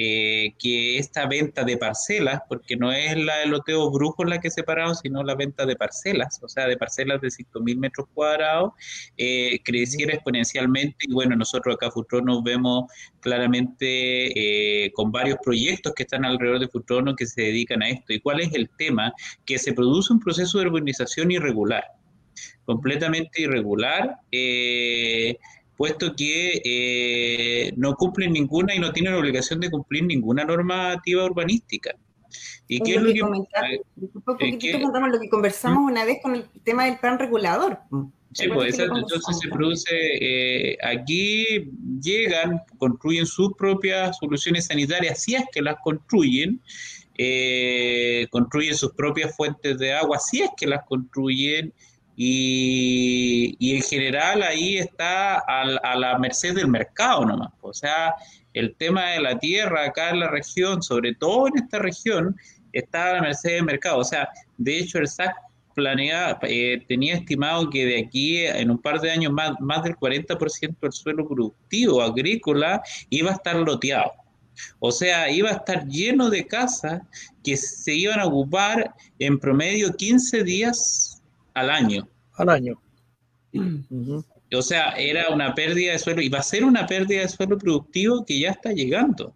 [0.00, 4.48] eh, que esta venta de parcelas, porque no es la de loteo brujo la que
[4.48, 8.74] separaron, sino la venta de parcelas, o sea, de parcelas de 5.000 metros cuadrados,
[9.16, 10.96] eh, creciera exponencialmente.
[11.00, 12.84] Y bueno, nosotros acá Futrono vemos
[13.18, 18.12] claramente eh, con varios proyectos que están alrededor de Futrono que se dedican a esto.
[18.12, 19.12] ¿Y cuál es el tema?
[19.46, 21.82] Que se produce un proceso de urbanización irregular,
[22.64, 24.18] completamente irregular.
[24.30, 25.38] Eh,
[25.76, 31.94] puesto que eh, no cumplen ninguna y no tienen obligación de cumplir ninguna normativa urbanística.
[32.66, 33.12] ¿Y qué es lo
[34.38, 37.78] que, que contamos lo que conversamos una vez con el tema del plan regulador.
[38.34, 41.70] Sí, pues entonces se produce, eh, aquí
[42.02, 46.60] llegan, construyen sus propias soluciones sanitarias, si es que las construyen,
[47.16, 51.72] eh, construyen sus propias fuentes de agua, si es que las construyen,
[52.20, 57.52] y, en general ahí está a, la merced del mercado nomás.
[57.60, 58.16] O sea,
[58.54, 62.36] el tema de la tierra acá en la región, sobre todo en esta región,
[62.72, 63.98] está a la merced del mercado.
[63.98, 65.32] O sea, de hecho el SAC
[65.74, 69.94] planea, eh, tenía estimado que de aquí en un par de años más, más del
[69.94, 74.10] 40% del suelo productivo agrícola iba a estar loteado.
[74.80, 77.00] O sea, iba a estar lleno de casas
[77.44, 81.17] que se iban a ocupar en promedio 15 días
[81.60, 82.08] al año.
[82.34, 82.80] Al año.
[84.50, 87.58] O sea, era una pérdida de suelo y va a ser una pérdida de suelo
[87.58, 89.34] productivo que ya está llegando.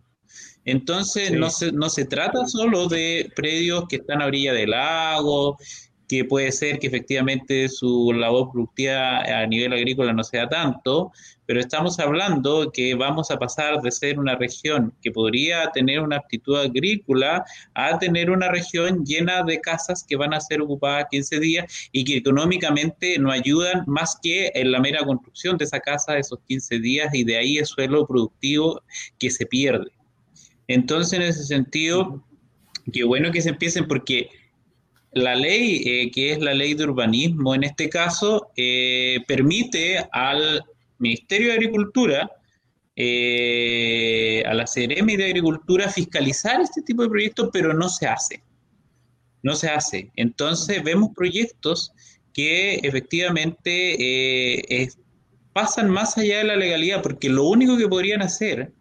[0.64, 5.58] Entonces, no, se, no se trata solo de predios que están a orilla del lago,
[6.12, 11.10] que puede ser que efectivamente su labor productiva a nivel agrícola no sea tanto,
[11.46, 16.18] pero estamos hablando que vamos a pasar de ser una región que podría tener una
[16.18, 21.40] aptitud agrícola a tener una región llena de casas que van a ser ocupadas 15
[21.40, 26.18] días y que económicamente no ayudan más que en la mera construcción de esa casa
[26.18, 28.82] esos 15 días y de ahí el suelo productivo
[29.18, 29.90] que se pierde.
[30.68, 32.22] Entonces, en ese sentido,
[32.92, 34.28] qué bueno que se empiecen porque
[35.12, 40.64] la ley, eh, que es la ley de urbanismo en este caso, eh, permite al
[40.98, 42.30] Ministerio de Agricultura,
[42.96, 48.42] eh, a la CRM de Agricultura, fiscalizar este tipo de proyectos, pero no se hace.
[49.42, 50.10] No se hace.
[50.16, 51.92] Entonces vemos proyectos
[52.32, 54.88] que efectivamente
[55.52, 58.72] pasan más allá de la legalidad, porque lo único que podrían hacer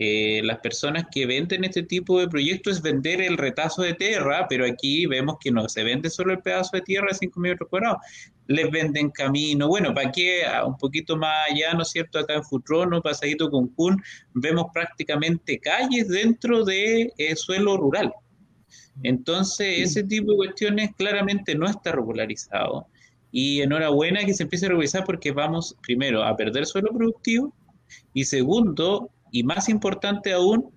[0.00, 4.46] eh, las personas que venden este tipo de proyectos es vender el retazo de tierra,
[4.48, 7.68] pero aquí vemos que no se vende solo el pedazo de tierra de 5 metros
[7.68, 7.98] cuadrados,
[8.46, 9.66] les venden camino.
[9.66, 12.20] Bueno, para qué, un poquito más allá, ¿no es cierto?
[12.20, 14.00] Acá en Futrono, Pasadito Cuncún,
[14.34, 18.12] vemos prácticamente calles dentro de eh, suelo rural.
[19.02, 22.86] Entonces, ese tipo de cuestiones claramente no está regularizado.
[23.32, 27.52] Y enhorabuena que se empiece a regularizar porque vamos, primero, a perder suelo productivo
[28.14, 30.72] y segundo, y más importante aún,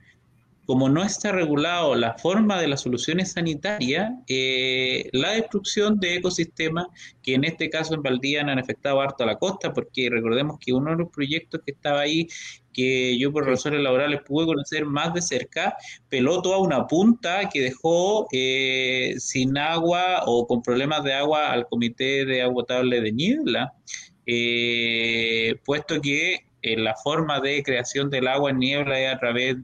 [0.66, 6.88] como no está regulado la forma de las soluciones sanitarias, eh, la destrucción de ecosistemas,
[7.22, 10.72] que en este caso en Valdía han afectado harto a la costa, porque recordemos que
[10.72, 12.28] uno de los proyectos que estaba ahí,
[12.72, 15.76] que yo por razones laborales pude conocer más de cerca,
[16.10, 21.68] peló toda una punta que dejó eh, sin agua o con problemas de agua al
[21.68, 23.74] Comité de Agua Potable de Niebla,
[24.26, 29.58] eh, puesto que la forma de creación del agua en niebla es a través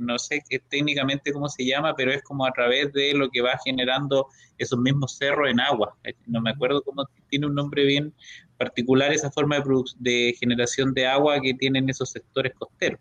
[0.00, 3.42] no sé qué, técnicamente cómo se llama, pero es como a través de lo que
[3.42, 4.26] va generando
[4.58, 5.94] esos mismos cerros en agua.
[6.04, 8.12] Eh, no me acuerdo cómo tiene un nombre bien
[8.56, 9.64] particular esa forma de,
[9.98, 13.00] de generación de agua que tienen esos sectores costeros.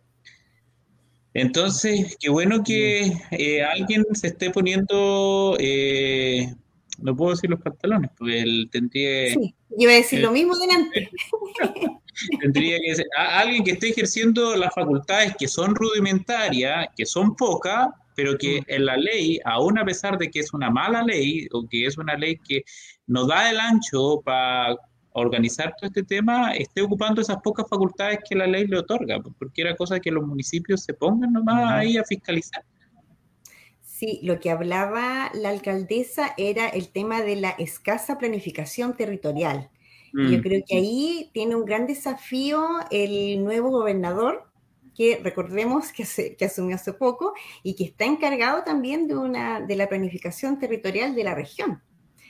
[1.34, 6.54] Entonces, qué bueno que eh, alguien se esté poniendo, eh,
[7.02, 9.34] no puedo decir los pantalones, porque él tendría...
[9.34, 11.10] Sí, iba a decir lo mismo delante.
[12.41, 17.88] Tendría que ser alguien que esté ejerciendo las facultades que son rudimentarias, que son pocas,
[18.16, 18.64] pero que mm.
[18.68, 21.97] en la ley, aún a pesar de que es una mala ley o que es
[21.97, 22.64] una ley que
[23.08, 24.76] nos da el ancho para
[25.14, 29.62] organizar todo este tema, esté ocupando esas pocas facultades que la ley le otorga, porque
[29.62, 32.64] era cosa que los municipios se pongan nomás ahí a fiscalizar.
[34.00, 39.70] Sí, lo que hablaba la alcaldesa era el tema de la escasa planificación territorial.
[40.14, 40.41] Yo mm.
[40.41, 44.50] creo que ahí tiene un gran desafío el nuevo gobernador,
[44.95, 46.06] que recordemos que,
[46.38, 51.14] que, asumió hace poco y que está encargado también de, una, de la planificación territorial
[51.14, 51.84] de la región.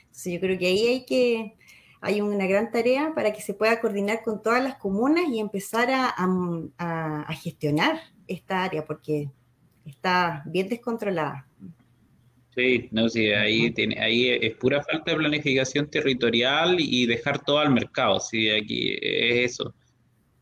[0.06, 1.56] Entonces yo creo que ahí hay que
[2.02, 5.92] hay una gran tarea para que se pueda coordinar con todas las comunas y empezar
[5.92, 9.30] a, a, a gestionar esta área, porque
[9.86, 11.49] está bien descontrolada.
[12.60, 17.60] Sí, no, sí, ahí, tiene, ahí es pura falta de planificación territorial y dejar todo
[17.60, 19.74] al mercado, sí, aquí es eso.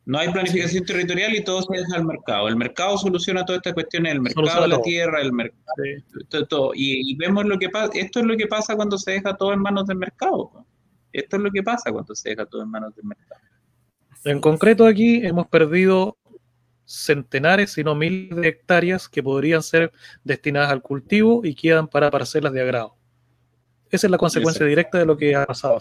[0.03, 2.47] No hay planificación territorial y todo se deja al mercado.
[2.47, 5.76] El mercado soluciona todas estas cuestiones, el mercado de la tierra, el mercado,
[6.49, 9.53] todo, Y, vemos lo que pasa, esto es lo que pasa cuando se deja todo
[9.53, 10.65] en manos del mercado.
[11.13, 13.41] Esto es lo que pasa cuando se deja todo en manos del mercado.
[14.24, 16.18] En concreto aquí hemos perdido
[16.88, 19.91] centenares, si no miles de hectáreas que podrían ser
[20.23, 22.95] destinadas al cultivo y quedan para parcelas de agrado.
[23.91, 25.79] Esa es la consecuencia directa de lo que ha pasado.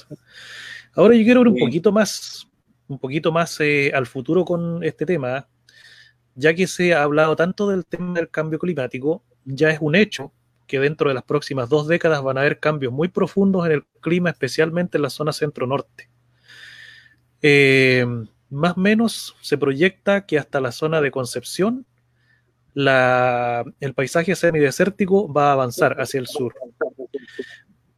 [0.95, 2.49] Ahora yo quiero ver un poquito más,
[2.89, 5.49] un poquito más eh, al futuro con este tema,
[6.35, 10.33] ya que se ha hablado tanto del tema del cambio climático, ya es un hecho
[10.67, 13.85] que dentro de las próximas dos décadas van a haber cambios muy profundos en el
[14.01, 16.11] clima, especialmente en la zona centro-norte.
[17.43, 18.05] Eh,
[18.51, 21.87] más o menos se proyecta que hasta la zona de Concepción
[22.77, 26.55] el paisaje semidesértico va a avanzar hacia el sur.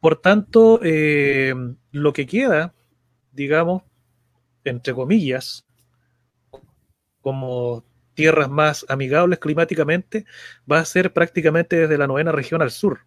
[0.01, 1.53] Por tanto, eh,
[1.91, 2.75] lo que queda,
[3.33, 3.83] digamos,
[4.65, 5.67] entre comillas,
[7.21, 7.85] como
[8.15, 10.25] tierras más amigables climáticamente,
[10.71, 13.01] va a ser prácticamente desde la novena región al sur.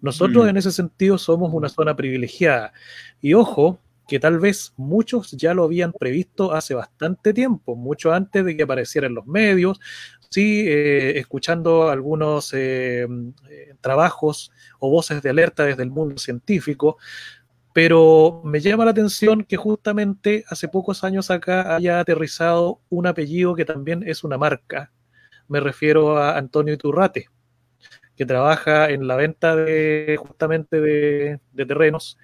[0.00, 0.48] Nosotros mm.
[0.48, 2.72] en ese sentido somos una zona privilegiada.
[3.20, 3.80] Y ojo,
[4.12, 8.64] que tal vez muchos ya lo habían previsto hace bastante tiempo, mucho antes de que
[8.64, 9.80] apareciera en los medios,
[10.28, 13.06] sí, eh, escuchando algunos eh,
[13.48, 16.98] eh, trabajos o voces de alerta desde el mundo científico,
[17.72, 23.54] pero me llama la atención que justamente hace pocos años acá haya aterrizado un apellido
[23.54, 24.92] que también es una marca.
[25.48, 27.30] Me refiero a Antonio Iturrate,
[28.14, 32.18] que trabaja en la venta de justamente de terrenos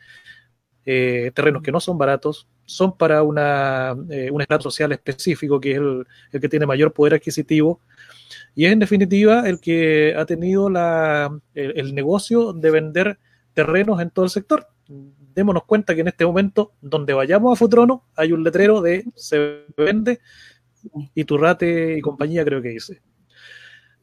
[0.84, 5.72] eh, terrenos que no son baratos, son para una, eh, un estrato social específico, que
[5.72, 6.06] es el,
[6.40, 7.80] que tiene mayor poder adquisitivo,
[8.54, 13.18] y es en definitiva el que ha tenido la, el, negocio de vender
[13.54, 14.66] terrenos en todo el sector.
[15.34, 19.64] Démonos cuenta que en este momento, donde vayamos a Futrono, hay un letrero de se
[19.76, 20.20] vende
[21.14, 23.00] y Turrate y compañía creo que dice.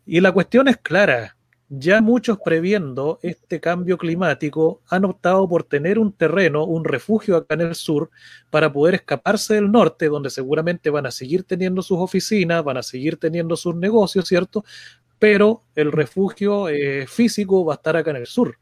[0.06, 1.36] Y la cuestión es clara,
[1.70, 7.56] ya muchos previendo este cambio climático han optado por tener un terreno, un refugio acá
[7.56, 8.12] en el sur,
[8.52, 12.84] para poder escaparse del norte, donde seguramente van a seguir teniendo sus oficinas, van a
[12.84, 14.64] seguir teniendo sus negocios, ¿cierto?
[15.18, 18.60] Pero el refugio eh, físico va a estar acá en el sur.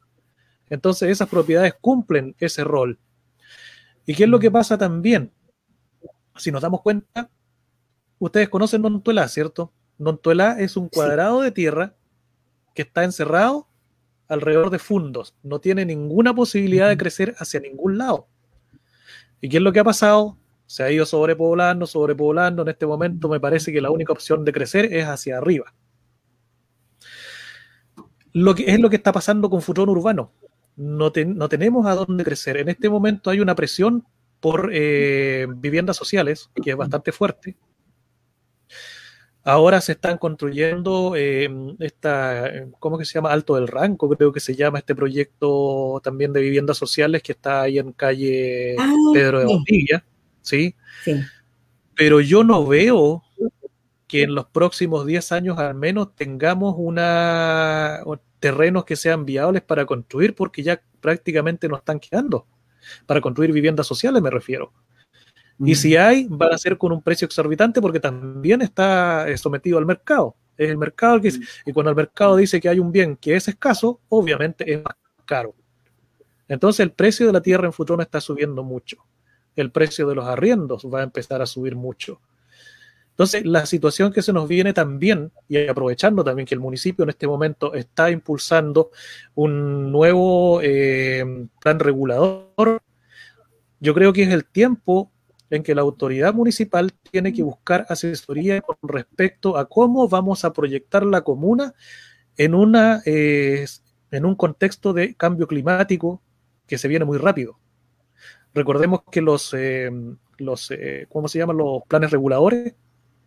[0.70, 3.00] Entonces esas propiedades cumplen ese rol.
[4.06, 5.32] ¿Y qué es lo que pasa también?
[6.38, 7.30] Si nos damos cuenta,
[8.18, 9.74] ustedes conocen Nontuela, ¿cierto?
[9.98, 11.96] Nontuela es un cuadrado de tierra
[12.74, 13.68] que está encerrado
[14.28, 18.28] alrededor de fundos, no tiene ninguna posibilidad de crecer hacia ningún lado.
[19.42, 20.38] ¿Y qué es lo que ha pasado?
[20.66, 22.62] Se ha ido sobrepoblando, sobrepoblando.
[22.62, 25.74] En este momento me parece que la única opción de crecer es hacia arriba.
[28.34, 30.32] lo que es lo que está pasando con Futuro Urbano.
[30.76, 32.58] No, no tenemos a dónde crecer.
[32.58, 34.06] En este momento hay una presión
[34.40, 37.56] por eh, viviendas sociales que es bastante fuerte.
[39.46, 43.32] Ahora se están construyendo eh, esta, ¿cómo que se llama?
[43.32, 47.64] Alto del Ranco, creo que se llama este proyecto también de viviendas sociales que está
[47.64, 50.06] ahí en calle ah, Pedro de Botilla,
[50.42, 50.76] ¿sí?
[51.04, 51.16] ¿sí?
[51.96, 53.22] Pero yo no veo
[54.08, 58.02] que en los próximos 10 años al menos tengamos una
[58.40, 62.46] terrenos que sean viables para construir, porque ya prácticamente no están quedando.
[63.06, 64.74] Para construir viviendas sociales me refiero.
[65.60, 69.78] Y si hay, van a ser con un precio exorbitante porque también está eh, sometido
[69.78, 70.36] al mercado.
[70.58, 71.32] Es el mercado que
[71.66, 74.96] y cuando el mercado dice que hay un bien que es escaso, obviamente es más
[75.26, 75.56] caro.
[76.48, 78.98] Entonces el precio de la tierra en futuro está subiendo mucho.
[79.56, 82.20] El precio de los arriendos va a empezar a subir mucho.
[83.14, 87.10] Entonces, la situación que se nos viene también, y aprovechando también que el municipio en
[87.10, 88.90] este momento está impulsando
[89.36, 91.24] un nuevo eh,
[91.62, 92.82] plan regulador,
[93.80, 95.13] yo creo que es el tiempo
[95.56, 100.52] en que la autoridad municipal tiene que buscar asesoría con respecto a cómo vamos a
[100.52, 101.76] proyectar la comuna
[102.38, 103.66] en, una, eh,
[104.10, 106.24] en un contexto de cambio climático
[106.66, 107.60] que se viene muy rápido.
[108.56, 109.92] Recordemos que los, eh,
[110.40, 111.58] los eh, ¿cómo se llaman?
[111.58, 112.74] Los planes reguladores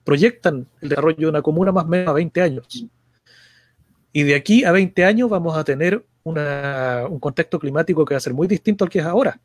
[0.03, 2.87] proyectan el desarrollo de una comuna más o menos a 20 años.
[4.13, 8.21] Y de aquí a 20 años vamos a tener un contexto climático que va a
[8.21, 9.41] ser muy distinto al que es ahora.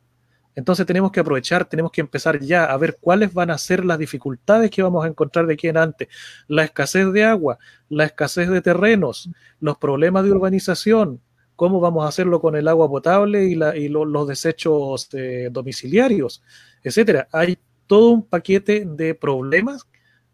[0.54, 3.98] Entonces tenemos que aprovechar, tenemos que empezar ya a ver cuáles van a ser las
[3.98, 6.08] dificultades que vamos a encontrar de aquí en adelante.
[6.48, 9.30] La escasez de agua, la escasez de terrenos,
[9.60, 11.20] los problemas de urbanización,
[11.56, 13.54] cómo vamos a hacerlo con el agua potable y,
[13.88, 16.42] los desechos eh, domiciliarios,
[16.82, 17.28] etcétera.
[17.32, 19.86] Hay todo un paquete de problemas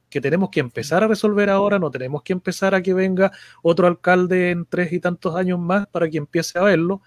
[0.08, 3.30] que tenemos que empezar a resolver ahora, no tenemos que empezar a que venga
[3.62, 7.02] otro alcalde en tres y tantos años más para que empiece a verlo,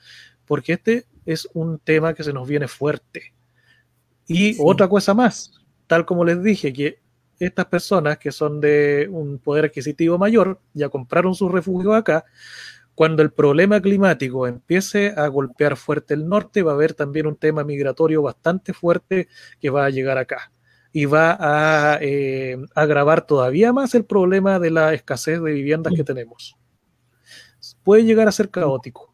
[0.46, 3.34] porque este es un tema que se nos viene fuerte.
[4.28, 5.52] Y otra cosa más,
[5.88, 7.00] tal como les dije, que
[7.40, 12.24] estas personas que son de un poder adquisitivo mayor ya compraron su refugio acá.
[12.94, 17.36] Cuando el problema climático empiece a golpear fuerte el norte, va a haber también un
[17.36, 19.28] tema migratorio bastante fuerte
[19.60, 20.52] que va a llegar acá
[20.94, 26.04] y va a eh, agravar todavía más el problema de la escasez de viviendas que
[26.04, 26.58] tenemos.
[27.84, 29.11] Puede llegar a ser caótico.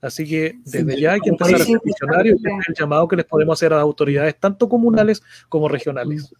[0.00, 3.26] Así que desde ya hay que empezar a ser visionarios y el llamado que les
[3.26, 6.32] podemos hacer a las autoridades, tanto comunales como regionales.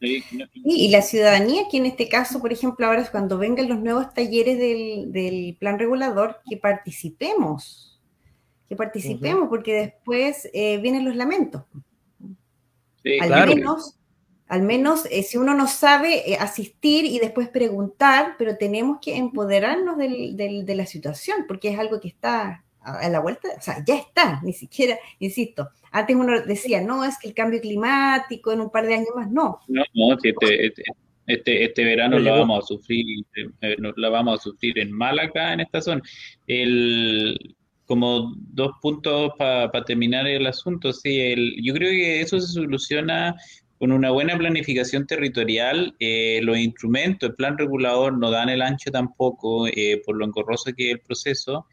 [0.00, 4.12] y la ciudadanía, que en este caso, por ejemplo, ahora es cuando vengan los nuevos
[4.12, 8.00] talleres del, plan regulador, que participemos,
[8.68, 11.62] que participemos, porque después eh, vienen los lamentos.
[13.20, 13.97] al menos,
[14.48, 19.16] al menos eh, si uno no sabe eh, asistir y después preguntar, pero tenemos que
[19.16, 23.96] empoderarnos de la situación, porque es algo que está a la vuelta, o sea, ya
[23.96, 28.70] está, ni siquiera, insisto, antes uno decía, no, es que el cambio climático en un
[28.70, 29.60] par de años más, no.
[29.68, 30.82] No, no, este, este,
[31.26, 33.24] este, este verano lo vamos a sufrir,
[33.60, 36.02] eh, lo vamos a sufrir en Málaga, en esta zona.
[36.46, 42.52] El, como dos puntos para terminar el asunto, sí, el, yo creo que eso se
[42.52, 43.34] soluciona
[43.78, 48.90] con una buena planificación territorial, eh, los instrumentos, el plan regulador no dan el ancho
[48.90, 51.66] tampoco eh, por lo engorroso que es el proceso.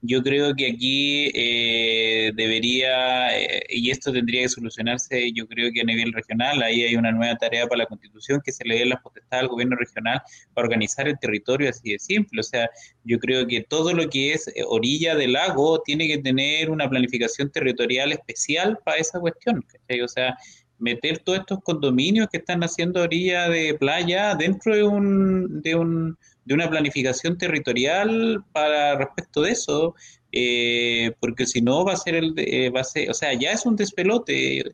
[0.00, 3.30] Yo creo que aquí eh, debería,
[3.68, 7.34] y esto tendría que solucionarse, yo creo que a nivel regional, ahí hay una nueva
[7.36, 10.22] tarea para la Constitución, que se le dé la potestad al gobierno regional
[10.54, 12.38] para organizar el territorio así de simple.
[12.38, 12.70] O sea,
[13.02, 17.50] yo creo que todo lo que es orilla del lago tiene que tener una planificación
[17.50, 19.64] territorial especial para esa cuestión.
[20.04, 20.36] O sea,
[20.78, 26.16] meter todos estos condominios que están haciendo orilla de playa dentro de un, de un
[26.48, 29.94] de una planificación territorial para respecto de eso,
[30.32, 33.52] eh, porque si no va a ser el eh, va a ser, o sea, ya
[33.52, 34.64] es un despelote,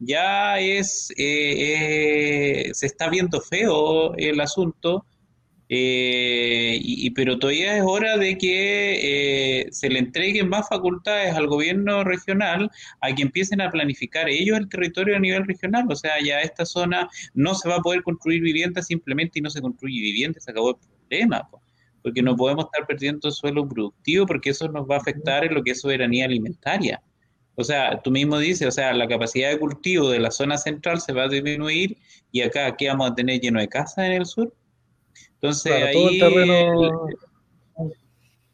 [0.00, 5.06] ya es eh, se está viendo feo el asunto
[5.72, 11.46] eh, y, pero todavía es hora de que eh, se le entreguen más facultades al
[11.46, 12.68] gobierno regional
[13.00, 15.86] a que empiecen a planificar ellos el territorio a nivel regional.
[15.88, 19.50] O sea, ya esta zona no se va a poder construir viviendas simplemente y no
[19.50, 20.76] se construye viviendas, se acabó el
[21.08, 21.48] problema.
[22.02, 25.62] porque no podemos estar perdiendo suelo productivo porque eso nos va a afectar en lo
[25.62, 27.00] que es soberanía alimentaria.
[27.54, 31.00] O sea, tú mismo dices, o sea, la capacidad de cultivo de la zona central
[31.00, 31.96] se va a disminuir
[32.32, 34.52] y acá, ¿qué vamos a tener lleno de casas en el sur?
[35.34, 36.20] Entonces ahí...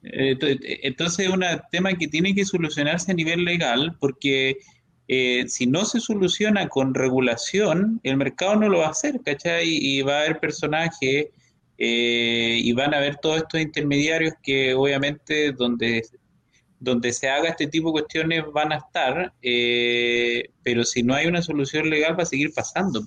[0.09, 0.39] Eh,
[0.85, 4.59] entonces es un tema que tiene que solucionarse a nivel legal porque
[5.09, 9.69] eh, si no se soluciona con regulación, el mercado no lo va a hacer, ¿cachai?
[9.69, 11.27] Y va a haber personajes
[11.79, 16.03] eh, y van a haber todos estos intermediarios que obviamente donde,
[16.81, 21.27] donde se haga este tipo de cuestiones van a estar, eh, pero si no hay
[21.27, 23.05] una solución legal va a seguir pasando.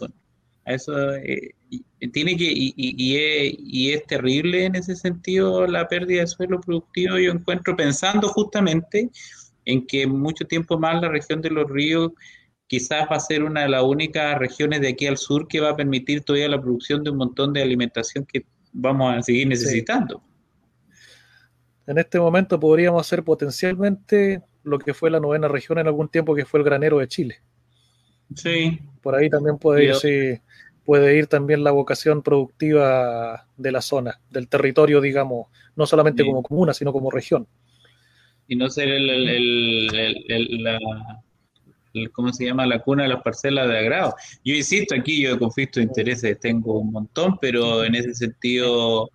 [0.69, 1.55] Eso eh,
[2.13, 6.61] tiene que, y, y, es, y, es, terrible en ese sentido la pérdida de suelo
[6.61, 7.17] productivo.
[7.17, 9.09] Yo encuentro pensando justamente
[9.65, 12.11] en que mucho tiempo más la región de los ríos
[12.67, 15.71] quizás va a ser una de las únicas regiones de aquí al sur que va
[15.71, 20.21] a permitir todavía la producción de un montón de alimentación que vamos a seguir necesitando.
[21.87, 26.35] En este momento podríamos ser potencialmente lo que fue la novena región en algún tiempo,
[26.35, 27.41] que fue el granero de Chile.
[28.35, 28.79] Sí.
[29.01, 30.41] Por ahí también puede ir,
[30.85, 36.43] puede ir también la vocación productiva de la zona, del territorio, digamos, no solamente como
[36.43, 37.47] comuna, sino como región.
[38.47, 39.87] Y no ser el,
[40.63, 40.79] la,
[42.11, 42.65] ¿cómo se llama?
[42.65, 44.15] La cuna de las parcelas de agrado.
[44.43, 49.09] Yo insisto, aquí yo de conflicto de intereses tengo un montón, pero en ese sentido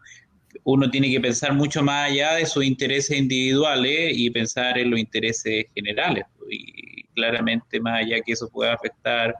[0.62, 5.00] uno tiene que pensar mucho más allá de sus intereses individuales y pensar en los
[5.00, 6.24] intereses generales.
[6.50, 6.83] Y
[7.14, 9.34] claramente más allá que eso pueda afectar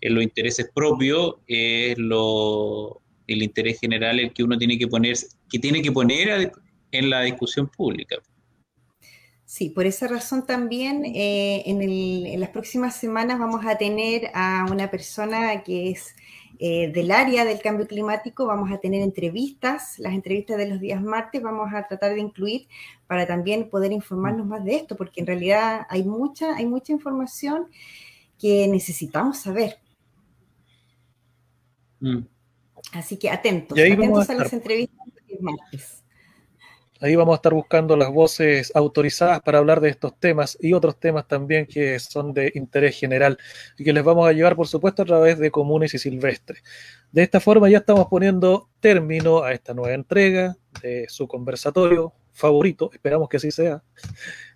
[0.00, 5.16] en los intereses propios, es lo, el interés general el que uno tiene que poner,
[5.48, 6.52] que tiene que poner
[6.90, 8.16] en la discusión pública.
[9.44, 14.90] Sí, por esa razón también eh, en, las próximas semanas vamos a tener a una
[14.90, 16.14] persona que es
[16.58, 21.02] eh, del área del cambio climático, vamos a tener entrevistas, las entrevistas de los días
[21.02, 22.68] martes vamos a tratar de incluir
[23.06, 27.66] para también poder informarnos más de esto, porque en realidad hay mucha, hay mucha información
[28.38, 29.78] que necesitamos saber.
[32.00, 32.18] Mm.
[32.92, 36.02] Así que atentos, atentos a, a las entrevistas de los días martes.
[37.02, 41.00] Ahí vamos a estar buscando las voces autorizadas para hablar de estos temas y otros
[41.00, 43.38] temas también que son de interés general
[43.76, 46.62] y que les vamos a llevar, por supuesto, a través de comunes y silvestres.
[47.10, 52.88] De esta forma ya estamos poniendo término a esta nueva entrega de su conversatorio favorito,
[52.92, 53.82] esperamos que así sea.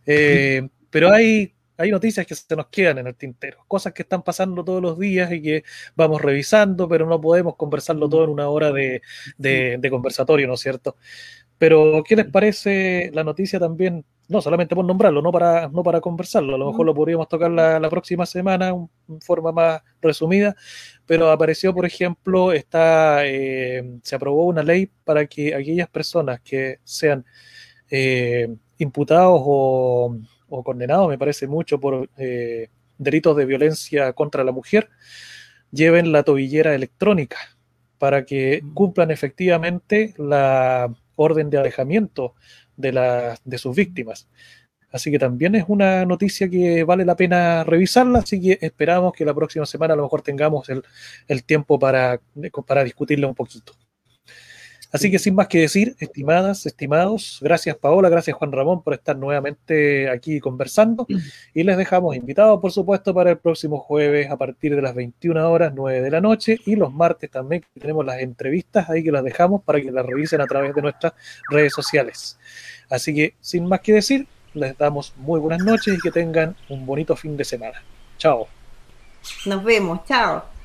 [0.07, 4.23] Eh, pero hay hay noticias que se nos quedan en el tintero, cosas que están
[4.23, 8.49] pasando todos los días y que vamos revisando, pero no podemos conversarlo todo en una
[8.49, 9.03] hora de,
[9.37, 10.97] de conversatorio, ¿no es cierto?
[11.59, 14.05] Pero, ¿qué les parece la noticia también?
[14.29, 17.51] No solamente por nombrarlo, no para, no para conversarlo, a lo mejor lo podríamos tocar
[17.51, 20.57] la, próxima semana en forma más resumida,
[21.07, 26.81] pero apareció, por ejemplo, está, eh, se aprobó una ley para que aquellas personas que
[26.83, 27.25] sean
[27.89, 28.49] eh,
[28.79, 30.17] imputados o,
[30.65, 34.89] condenados, me parece mucho, por eh, delitos de violencia contra la mujer,
[35.71, 37.37] lleven la tobillera electrónica
[37.99, 42.35] para que cumplan efectivamente la orden de alejamiento
[42.77, 44.29] de, la, de sus víctimas.
[44.91, 49.25] Así que también es una noticia que vale la pena revisarla, así que esperamos que
[49.25, 50.83] la próxima semana a lo mejor tengamos el,
[51.29, 52.21] el tiempo para,
[52.67, 53.73] para discutirla un poquito.
[54.93, 59.17] Así que sin más que decir, estimadas, estimados, gracias Paola, gracias Juan Ramón por estar
[59.17, 61.07] nuevamente aquí conversando
[61.55, 65.51] y les dejamos invitados, por supuesto, para el próximo jueves a partir de las 21
[65.51, 69.25] horas, 9 de la noche y los martes también tenemos las entrevistas ahí que las
[69.25, 71.13] dejamos para que las revisen a través de nuestras
[71.51, 72.39] redes sociales.
[72.89, 76.87] Así que sin más que decir, les damos muy buenas noches y que tengan un
[76.87, 77.83] bonito fin de semana.
[78.19, 78.49] Chao.
[79.45, 80.56] Nos vemos, chao.